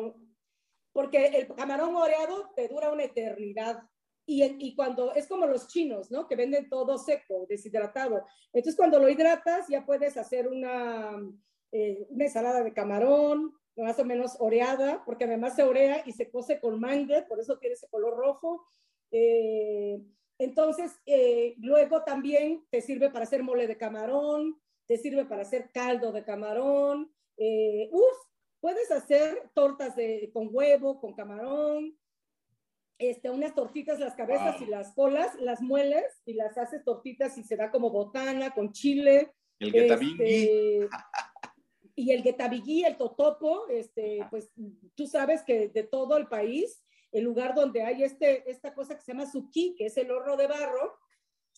[0.93, 3.83] porque el camarón oreado te dura una eternidad.
[4.25, 6.27] Y, cuando es como los chinos, ¿no?
[6.27, 8.25] Que venden todo seco, deshidratado.
[8.53, 11.19] Entonces, cuando lo hidratas, ya puedes hacer una,
[11.71, 16.29] eh, una ensalada de camarón, más o menos oreada, porque además se orea y se
[16.29, 18.65] cose con mangue, por eso tiene ese color rojo.
[19.11, 20.01] Eh,
[20.37, 25.69] entonces, eh, luego también te sirve para hacer mole de camarón, te sirve para hacer
[25.71, 27.13] caldo de camarón.
[27.37, 28.17] Eh, uf,
[28.59, 31.97] puedes hacer tortas de, con huevo, con camarón,
[33.01, 37.43] este, unas tortitas, las cabezas y las colas, las mueles y las haces tortitas y
[37.43, 39.31] se da como botana con chile.
[39.59, 40.89] El este,
[41.95, 44.51] y el guetabigui, el totopo, este, pues
[44.95, 49.01] tú sabes que de todo el país, el lugar donde hay este, esta cosa que
[49.01, 50.97] se llama suki, que es el horno de barro,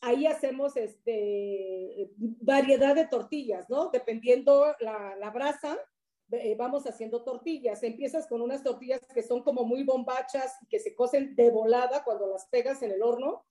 [0.01, 3.89] ahí hacemos este, variedad de tortillas, ¿no?
[3.89, 5.77] Dependiendo la, la brasa,
[6.31, 7.83] eh, vamos haciendo tortillas.
[7.83, 12.27] Empiezas con unas tortillas que son como muy bombachas, que se cocen de volada cuando
[12.27, 13.45] las pegas en el horno.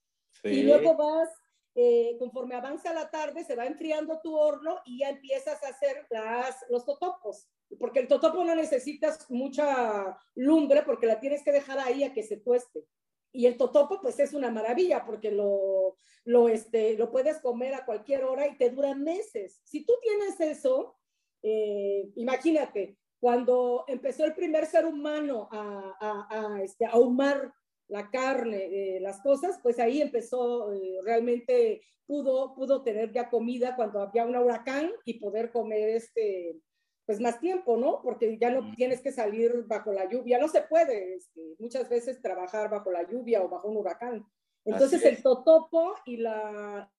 [0.44, 1.28] Y luego vas
[1.74, 6.06] eh, conforme avanza la tarde, se va enfriando tu horno y ya empiezas a hacer
[6.10, 7.48] las, los totopos,
[7.78, 12.22] porque el totopo no necesitas mucha lumbre porque la tienes que dejar ahí a que
[12.22, 12.86] se tueste.
[13.34, 17.86] Y el totopo pues es una maravilla porque lo, lo, este, lo puedes comer a
[17.86, 19.62] cualquier hora y te dura meses.
[19.64, 20.98] Si tú tienes eso,
[21.42, 27.52] eh, imagínate, cuando empezó el primer ser humano a, a, a, este, ahumar
[27.88, 33.76] la carne, eh, las cosas, pues ahí empezó eh, realmente pudo, pudo tener ya comida
[33.76, 36.58] cuando había un huracán y poder comer este,
[37.06, 38.00] pues más tiempo, ¿no?
[38.02, 42.20] Porque ya no tienes que salir bajo la lluvia, no se puede este, muchas veces
[42.22, 44.26] trabajar bajo la lluvia o bajo un huracán.
[44.64, 46.90] Entonces el totopo y la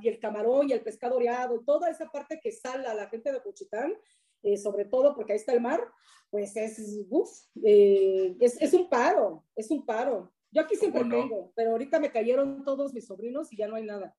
[0.00, 3.32] y el camarón y el pescado oreado, toda esa parte que sale a la gente
[3.32, 3.94] de Cuchitán,
[4.42, 5.80] eh, sobre todo porque ahí está el mar,
[6.30, 6.78] pues es,
[7.64, 10.32] eh, es, es, un paro, es un paro.
[10.50, 13.84] Yo aquí siempre tengo, pero ahorita me cayeron todos mis sobrinos y ya no hay
[13.84, 14.14] nada.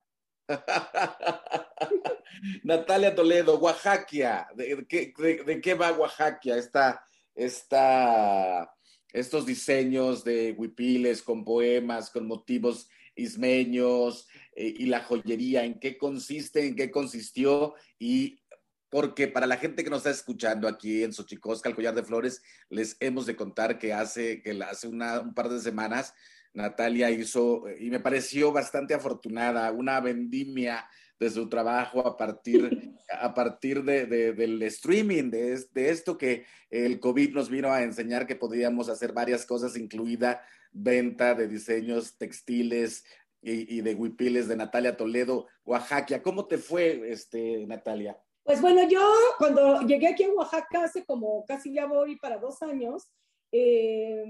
[2.63, 6.55] Natalia Toledo, Oaxaca, ¿de, qué va Oaxaca?
[6.55, 7.03] Esta,
[7.33, 8.73] esta,
[9.11, 15.97] estos diseños de huipiles con poemas, con motivos ismeños eh, y la joyería, ¿en qué
[15.97, 18.41] consiste, en qué consistió y
[18.89, 22.41] porque para la gente que nos está escuchando aquí en Xochicosca, el collar de flores,
[22.69, 26.13] les hemos de contar que hace, que hace un par de semanas
[26.55, 30.87] Natalia hizo, y me pareció bastante afortunada, una vendimia
[31.19, 36.99] de su trabajo a partir, a partir de, del streaming, de, de, esto que el
[36.99, 40.41] COVID nos vino a enseñar que podíamos hacer varias cosas, incluida
[40.71, 43.05] venta de diseños textiles
[43.41, 46.21] y, de huipiles de Natalia Toledo, Oaxaca.
[46.21, 48.19] ¿Cómo te fue, este, Natalia?
[48.43, 49.01] Pues bueno, yo
[49.37, 53.11] cuando llegué aquí a Oaxaca hace como casi ya voy para dos años,
[53.51, 54.23] eh,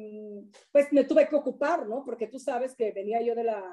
[0.72, 2.04] pues me tuve que ocupar, ¿no?
[2.04, 3.64] Porque tú sabes que venía yo de la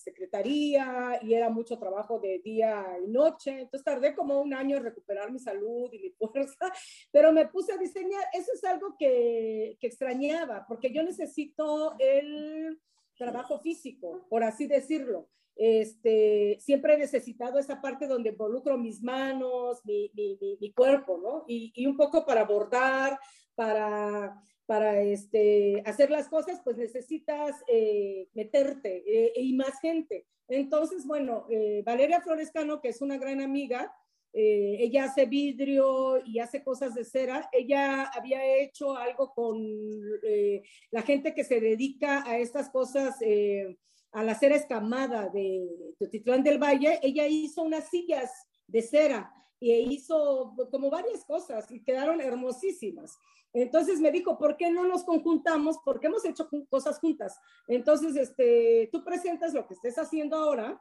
[0.00, 4.84] secretaría y era mucho trabajo de día y noche, entonces tardé como un año en
[4.84, 6.72] recuperar mi salud y mi fuerza,
[7.10, 12.80] pero me puse a diseñar, eso es algo que, que extrañaba, porque yo necesito el
[13.16, 15.28] trabajo físico, por así decirlo.
[15.56, 21.44] Este, siempre he necesitado esa parte donde involucro mis manos, mi, mi, mi, cuerpo, ¿no?
[21.46, 23.18] Y, y, un poco para bordar,
[23.54, 30.28] para, para este, hacer las cosas, pues necesitas eh, meterte eh, y más gente.
[30.46, 33.92] Entonces, bueno, eh, Valeria Florescano, que es una gran amiga,
[34.32, 37.50] ella hace vidrio y hace cosas de cera.
[37.52, 39.60] Ella había hecho algo con
[40.92, 43.16] la gente que se dedica a estas cosas
[44.12, 45.66] a la cera escamada de
[45.98, 48.30] Totitlán del Valle, ella hizo unas sillas
[48.68, 53.18] de cera y hizo como varias cosas y quedaron hermosísimas.
[53.52, 55.78] Entonces me dijo, ¿por qué no nos conjuntamos?
[55.84, 57.38] Porque hemos hecho cosas juntas.
[57.68, 60.80] Entonces, este, tú presentas lo que estés haciendo ahora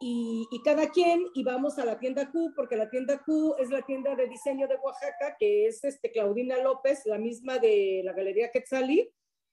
[0.00, 3.70] y, y, cada quien y vamos a la tienda Q, porque la tienda Q es
[3.70, 8.12] la tienda de diseño de Oaxaca, que es este, Claudina López, la misma de la
[8.12, 9.10] Galería Quetzalí,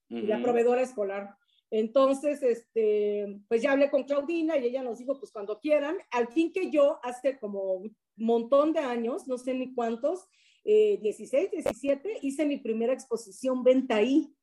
[0.09, 1.29] y la proveedora escolar.
[1.71, 6.27] Entonces, este, pues ya hablé con Claudina y ella nos dijo, pues cuando quieran, al
[6.27, 7.81] fin que yo hace como
[8.17, 10.27] montón de años, no sé ni cuántos,
[10.63, 14.33] 16, eh, 17, hice mi primera exposición venta ahí.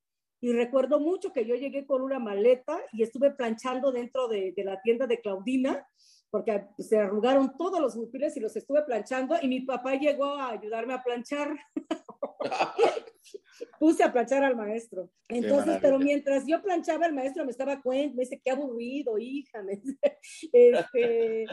[0.40, 4.64] Y recuerdo mucho que yo llegué con una maleta y estuve planchando dentro de, de
[4.64, 5.86] la tienda de Claudina,
[6.30, 10.50] porque se arrugaron todos los huipiles y los estuve planchando y mi papá llegó a
[10.50, 11.58] ayudarme a planchar.
[13.78, 15.10] puse a planchar al maestro.
[15.28, 19.62] Entonces, pero mientras yo planchaba, el maestro me estaba cuenta, me dice, qué aburrido, hija,
[19.62, 19.80] me
[20.52, 21.46] este,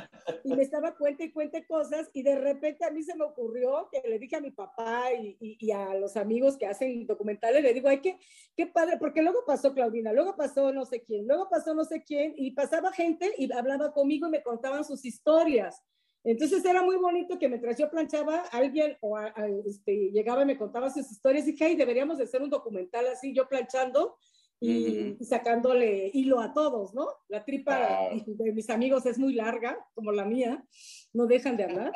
[0.43, 3.89] y me estaba cuenta y cuente cosas, y de repente a mí se me ocurrió
[3.91, 7.73] que le dije a mi papá y, y, a los amigos que hacen documentales, le
[7.73, 8.17] digo, ay, qué,
[8.55, 12.03] qué padre, porque luego pasó Claudina, luego pasó no sé quién, luego pasó no sé
[12.03, 15.83] quién, y pasaba gente y hablaba conmigo y me contaban sus historias.
[16.25, 19.15] Entonces era muy bonito que mientras yo planchaba, alguien o
[19.63, 23.05] este, llegaba y me contaba sus historias y dije, ay, deberíamos de hacer un documental
[23.07, 24.17] así, yo planchando
[24.59, 27.07] y, sacándole hilo a todos, ¿no?
[27.27, 30.65] La tripa de mis amigos es muy larga, como la mía,
[31.13, 31.93] no dejan de hablar.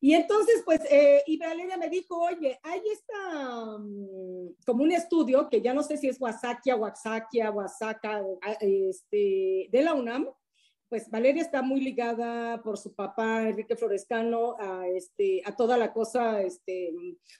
[0.00, 5.48] Y, entonces, pues, eh, y Valeria me dijo, oye, ahí está mm, como un estudio,
[5.48, 8.22] que ya no sé si es Wasakia, Oaxaca, Oaxaca,
[8.60, 10.28] este, de la UNAM,
[10.88, 15.92] pues Valeria está muy ligada por su papá, Enrique Florescano, a, este, a toda la
[15.92, 16.92] cosa, este,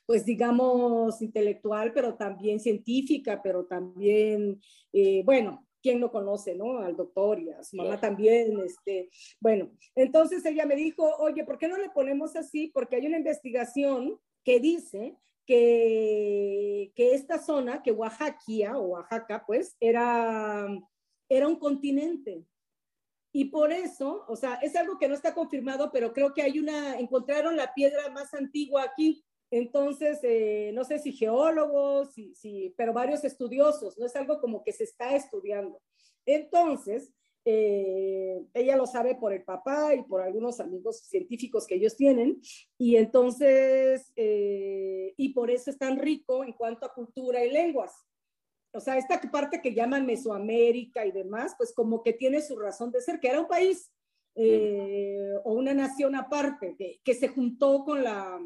[0.06, 4.60] pues digamos, intelectual, pero también científica, pero también,
[4.92, 6.78] eh, bueno, ¿quién no conoce, no?
[6.78, 11.58] Al doctor y a su mamá también, este, bueno, entonces ella me dijo, oye, ¿por
[11.58, 12.68] qué no le ponemos así?
[12.72, 15.16] Porque hay una investigación que dice
[15.46, 20.66] que, que esta zona, que Oaxaca, o Oaxaca, pues, era,
[21.28, 22.44] era un continente,
[23.36, 26.60] y por eso, o sea, es algo que no está confirmado, pero creo que hay
[26.60, 29.24] una, encontraron la piedra más antigua aquí.
[29.50, 34.72] Entonces, eh, no sé si geólogos, si, pero varios estudiosos, no es algo como que
[34.72, 35.82] se está estudiando.
[36.24, 37.10] Entonces,
[37.44, 42.40] eh, ella lo sabe por el papá y por algunos amigos científicos que ellos tienen,
[42.78, 48.06] y entonces, eh, y por eso es tan rico en cuanto a cultura y lenguas.
[48.74, 52.90] O sea, esta parte que llaman Mesoamérica y demás, pues como que tiene su razón
[52.90, 53.90] de ser, que era un país
[54.34, 58.40] eh, o una nación aparte, que, que, se juntó con la,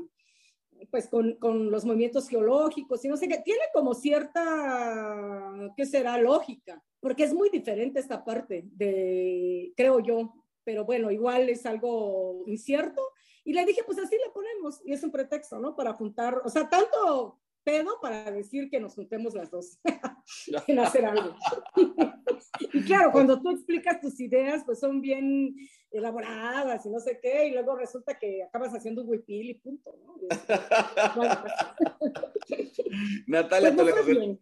[0.91, 6.19] pues con, con, los movimientos geológicos y no sé qué, tiene como cierta, ¿qué será?
[6.19, 12.43] Lógica, porque es muy diferente esta parte de, creo yo, pero bueno, igual es algo
[12.47, 13.03] incierto.
[13.45, 15.75] Y le dije, pues así le ponemos, y es un pretexto, ¿no?
[15.75, 19.79] Para juntar, o sea, tanto pedo para decir que nos juntemos las dos
[20.67, 21.37] en hacer algo.
[22.73, 25.55] y claro, cuando tú explicas tus ideas, pues son bien
[25.91, 29.95] elaboradas y no sé qué, y luego resulta que acabas haciendo un huipil y punto,
[30.03, 30.15] ¿no?
[33.27, 34.39] Natalia pues Toledo,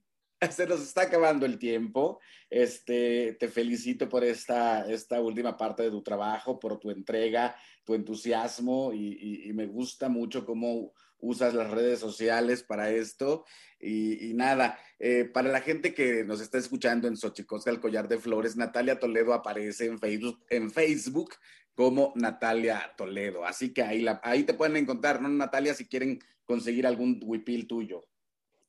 [0.49, 2.21] se nos está acabando el tiempo.
[2.49, 7.95] Este, te felicito por esta, esta última parte de tu trabajo, por tu entrega, tu
[7.95, 13.45] entusiasmo y, y me gusta mucho cómo usas las redes sociales para esto.
[13.79, 18.19] Y, nada, eh, para la gente que nos está escuchando en Xochicosca, el collar de
[18.19, 21.35] flores, Natalia Toledo aparece en Facebook, en Facebook
[21.75, 23.45] como Natalia Toledo.
[23.45, 25.75] Así que ahí, ahí te pueden encontrar, ¿no, Natalia?
[25.75, 28.07] Si quieren conseguir algún huipil tuyo.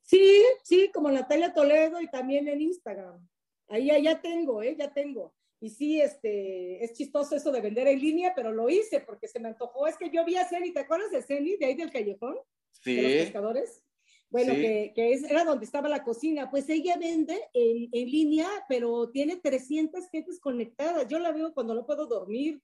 [0.02, 3.26] Sí, sí, como Natalia Toledo y también en Instagram.
[3.68, 4.74] Ahí ya tengo, ¿eh?
[4.78, 5.34] Ya tengo.
[5.60, 9.40] Y sí, este, es chistoso eso de vender en línea, pero lo hice porque se
[9.40, 9.86] me antojó.
[9.86, 12.36] Es que yo vi a Ceni, ¿te acuerdas de Ceni, de ahí del callejón?
[12.70, 12.94] Sí.
[12.94, 13.82] De los pescadores.
[14.30, 16.50] Bueno, que, que es, era donde estaba la cocina.
[16.50, 21.08] Pues ella vende en, en, línea, pero tiene 300 gentes conectadas.
[21.08, 22.60] Yo la veo cuando no puedo dormir.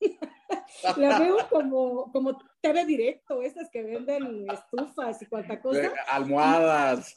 [0.96, 5.92] la veo como, como TV directo, esas que venden estufas y cuanta cosa.
[6.08, 7.14] Almohadas.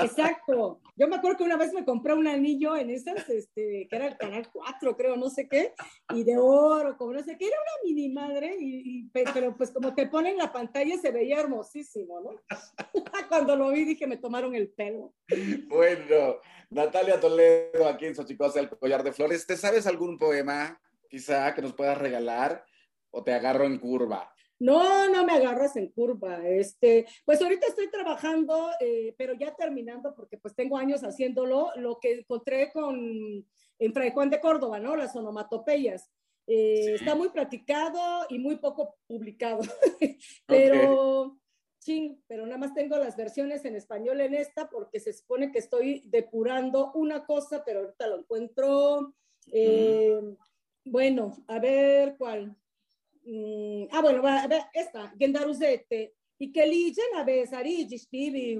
[0.00, 0.80] Exacto.
[0.96, 4.08] Yo me acuerdo que una vez me compré un anillo en esas, este, que era
[4.08, 5.72] el canal 4, creo, no sé qué,
[6.14, 9.94] y de oro, como no sé qué, era una mini madre, y, pero pues como
[9.94, 12.30] te ponen la pantalla se veía hermosísimo, ¿no?
[13.28, 15.14] Cuando lo vi dije, me tomaron el pelo.
[15.68, 16.38] Bueno,
[16.70, 21.62] Natalia Toledo, aquí en Xochicosa, el collar de flores, ¿te sabes algún poema quizá que
[21.62, 22.64] nos puedas regalar
[23.10, 24.32] o te agarro en curva?
[24.60, 26.46] No, no me agarras en curva.
[26.48, 31.98] Este, pues ahorita estoy trabajando, eh, pero ya terminando porque pues tengo años haciéndolo, lo
[32.00, 33.46] que encontré con
[33.80, 34.96] en Fray Juan de Córdoba, ¿no?
[34.96, 36.10] Las onomatopeyas.
[36.46, 36.90] Eh, sí.
[36.94, 39.60] Está muy platicado y muy poco publicado,
[40.46, 41.38] pero okay.
[41.78, 45.58] sí, pero nada más tengo las versiones en español en esta porque se supone que
[45.58, 49.14] estoy depurando una cosa, pero ahorita lo encuentro.
[49.52, 50.47] Eh, mm.
[50.90, 52.56] Bueno, a ver cuál.
[53.24, 56.14] Mm, ah, bueno, a ver, esta, Gendaruzete.
[56.38, 58.58] Y que ligen a vez arigi stivi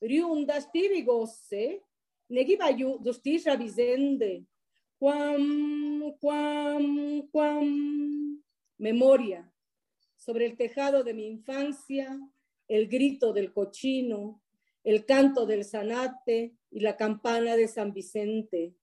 [0.00, 1.82] riunda stivi gosse,
[2.28, 4.46] negi bayu justisha visende.
[4.98, 8.42] Quam, quam, quam.
[8.78, 9.52] Memoria.
[10.16, 12.18] Sobre el tejado de mi infancia,
[12.66, 14.42] el grito del cochino,
[14.82, 18.74] el canto del zanate y la campana de San Vicente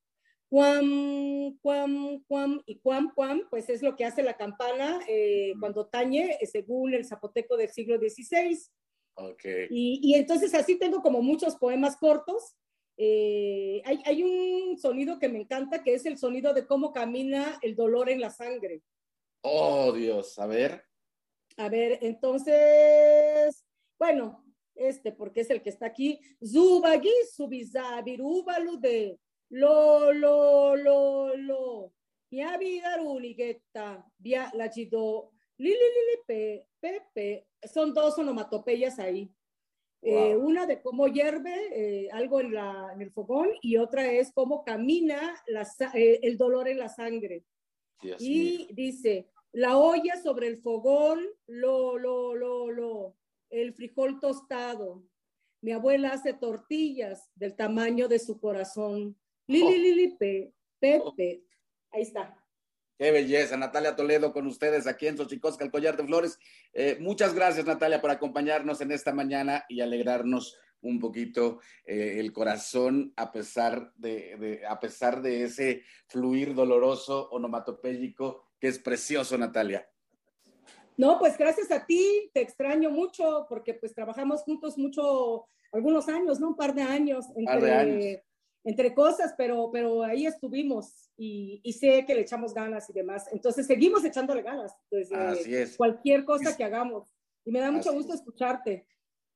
[0.50, 5.88] cuam, cuam, cuam y cuam, cuam, pues es lo que hace la campana eh, cuando
[5.88, 8.58] tañe, eh, según el zapoteco del siglo XVI.
[9.18, 9.68] Okay.
[9.70, 12.56] Y, y, entonces así tengo como muchos poemas cortos.
[12.98, 17.58] Eh, hay, hay, un sonido que me encanta, que es el sonido de cómo camina
[17.62, 18.82] el dolor en la sangre.
[19.42, 20.84] Oh, Dios, a ver.
[21.58, 23.66] A ver, entonces,
[23.98, 26.20] bueno, este, porque es el que está aquí.
[26.46, 29.20] Zubagi, subizabirubalu de
[29.50, 31.94] lo, lo, lo, lo.
[32.32, 37.48] Mia via la chito, li, li, li, pe, pe, pe.
[37.64, 39.32] Son dos onomatopeyas ahí.
[40.02, 40.14] Wow.
[40.14, 44.32] Eh, una de cómo hierve eh, algo en, la, en, el fogón y otra es
[44.34, 47.46] cómo camina la, eh, el dolor en la sangre.
[48.02, 48.68] Dios y mío.
[48.72, 53.16] dice, la olla sobre el fogón, lo, lo, lo, lo,
[53.50, 55.04] el frijol tostado.
[55.62, 59.18] Mi abuela hace tortillas del tamaño de su corazón.
[59.48, 61.44] Lili, Lili, Pe, Pepe.
[61.92, 62.36] Ahí está.
[62.98, 66.40] Qué belleza, Natalia Toledo con ustedes aquí en Xochicosca, el Collar de Flores.
[66.74, 72.32] Eh, muchas gracias, Natalia, por acompañarnos en esta mañana y alegrarnos un poquito eh, el
[72.32, 79.38] corazón a pesar de, de, a pesar de ese fluir doloroso onomatopéyico que es precioso,
[79.38, 79.90] Natalia.
[80.96, 86.40] No, pues gracias a ti, te extraño mucho porque pues trabajamos juntos mucho, algunos años,
[86.40, 86.50] ¿no?
[86.50, 87.26] Un par de años.
[87.36, 88.25] Un par de años
[88.66, 93.28] entre cosas, pero, pero ahí estuvimos y, y, sé que le echamos ganas y demás.
[93.32, 95.78] Entonces seguimos echándole ganas desde Así es.
[95.78, 97.16] cualquier cosa que hagamos.
[97.46, 98.20] Y me da mucho Así gusto es.
[98.20, 98.88] escucharte.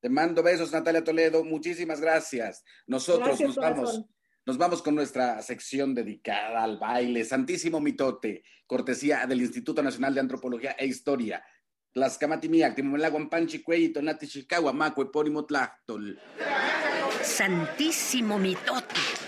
[0.02, 1.44] Te mando besos, Natalia Toledo.
[1.44, 2.64] Muchísimas gracias.
[2.88, 4.06] Nosotros Gracias, nos vamos.
[4.46, 10.22] Nos vamos con nuestra sección dedicada al baile, Santísimo Mitote, cortesía del Instituto Nacional de
[10.22, 11.44] Antropología e Historia.
[11.92, 15.10] Tlaxcamatimiac, Timomela, Guampanchi, Cuey, Tonati, Chicago, Macue.
[17.22, 19.19] Santísimo Mitote.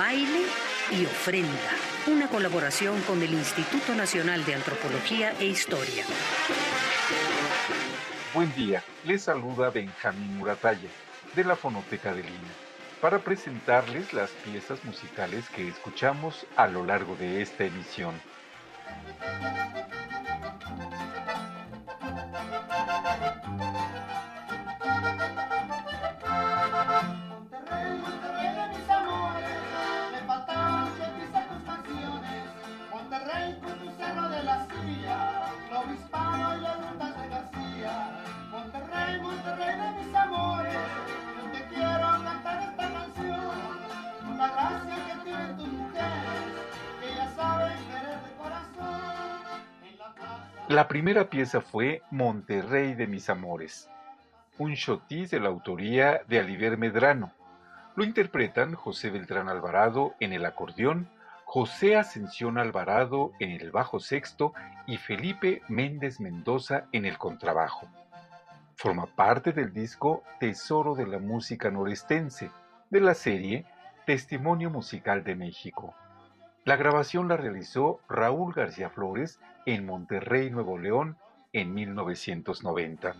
[0.00, 0.46] Baile
[0.92, 1.72] y ofrenda.
[2.06, 6.06] Una colaboración con el Instituto Nacional de Antropología e Historia.
[8.32, 10.88] Buen día, les saluda Benjamín Muratalla,
[11.36, 12.48] de la Fonoteca de Lima,
[13.02, 18.14] para presentarles las piezas musicales que escuchamos a lo largo de esta emisión.
[50.70, 53.90] La primera pieza fue Monterrey de mis amores,
[54.56, 57.32] un chotis de la autoría de Aliver Medrano.
[57.96, 61.10] Lo interpretan José Beltrán Alvarado en el acordeón,
[61.44, 64.54] José Ascensión Alvarado en el bajo sexto
[64.86, 67.88] y Felipe Méndez Mendoza en el contrabajo.
[68.76, 72.48] Forma parte del disco Tesoro de la Música Norestense,
[72.90, 73.64] de la serie
[74.06, 75.96] Testimonio Musical de México.
[76.64, 81.18] La grabación la realizó Raúl García Flores en Monterrey, Nuevo León,
[81.52, 83.18] en 1990.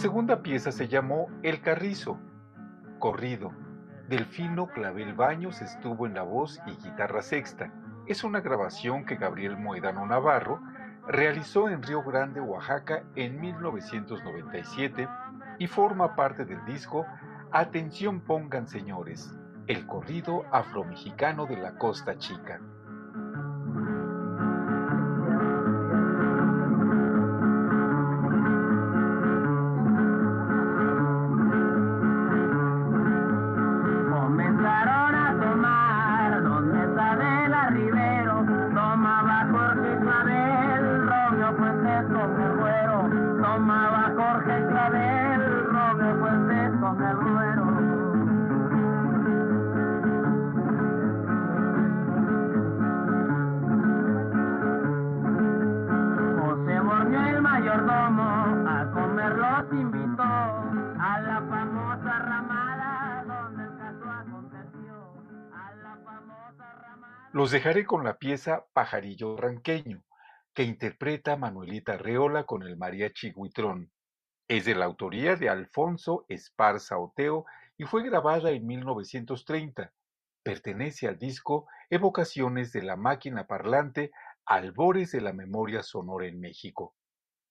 [0.00, 2.18] Segunda pieza se llamó El Carrizo,
[2.98, 3.52] corrido.
[4.08, 7.70] Delfino Clavel Baños estuvo en la voz y guitarra sexta.
[8.06, 10.62] Es una grabación que Gabriel Moedano Navarro
[11.06, 15.06] realizó en Río Grande, Oaxaca, en 1997
[15.58, 17.04] y forma parte del disco
[17.52, 19.36] Atención pongan señores,
[19.66, 22.58] el corrido afromexicano de la Costa Chica.
[67.32, 70.02] Los dejaré con la pieza Pajarillo Ranqueño,
[70.52, 73.92] que interpreta Manuelita Reola con el mariachi Huitrón.
[74.48, 77.44] Es de la autoría de Alfonso Esparza Oteo
[77.78, 79.92] y fue grabada en 1930.
[80.42, 84.10] Pertenece al disco Evocaciones de la máquina parlante,
[84.44, 86.96] albores de la memoria sonora en México.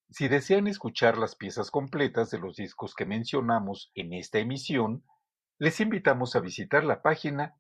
[0.10, 5.06] Si desean escuchar las piezas completas de los discos que mencionamos en esta emisión,
[5.58, 7.56] les invitamos a visitar la página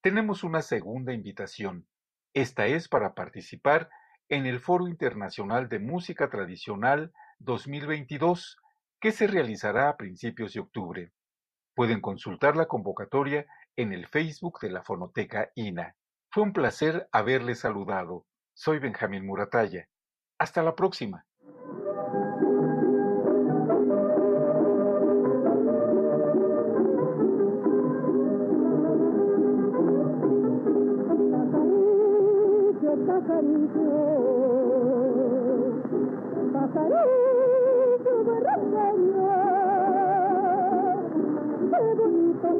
[0.00, 1.86] Tenemos una segunda invitación.
[2.34, 3.90] Esta es para participar
[4.28, 8.56] en el Foro Internacional de Música Tradicional 2022,
[9.02, 11.12] que se realizará a principios de octubre.
[11.74, 15.96] Pueden consultar la convocatoria en el Facebook de la Fonoteca INA.
[16.30, 18.26] Fue un placer haberles saludado.
[18.54, 19.88] Soy Benjamín Muratalla.
[20.38, 21.26] Hasta la próxima.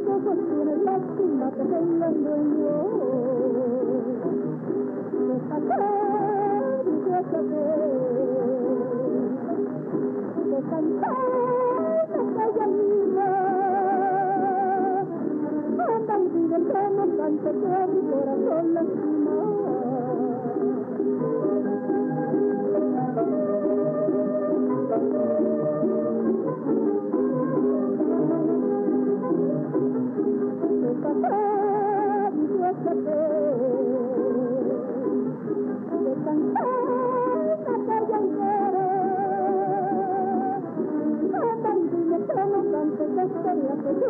[0.09, 2.75] Ojos tiene, lástima que tengan dueño.
[5.29, 7.81] De cantar y de saber,
[10.51, 13.31] de cantar la calle mía.
[15.97, 19.12] Anda y vive el tono tanto que mi corazón.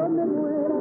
[0.08, 0.80] Me muera.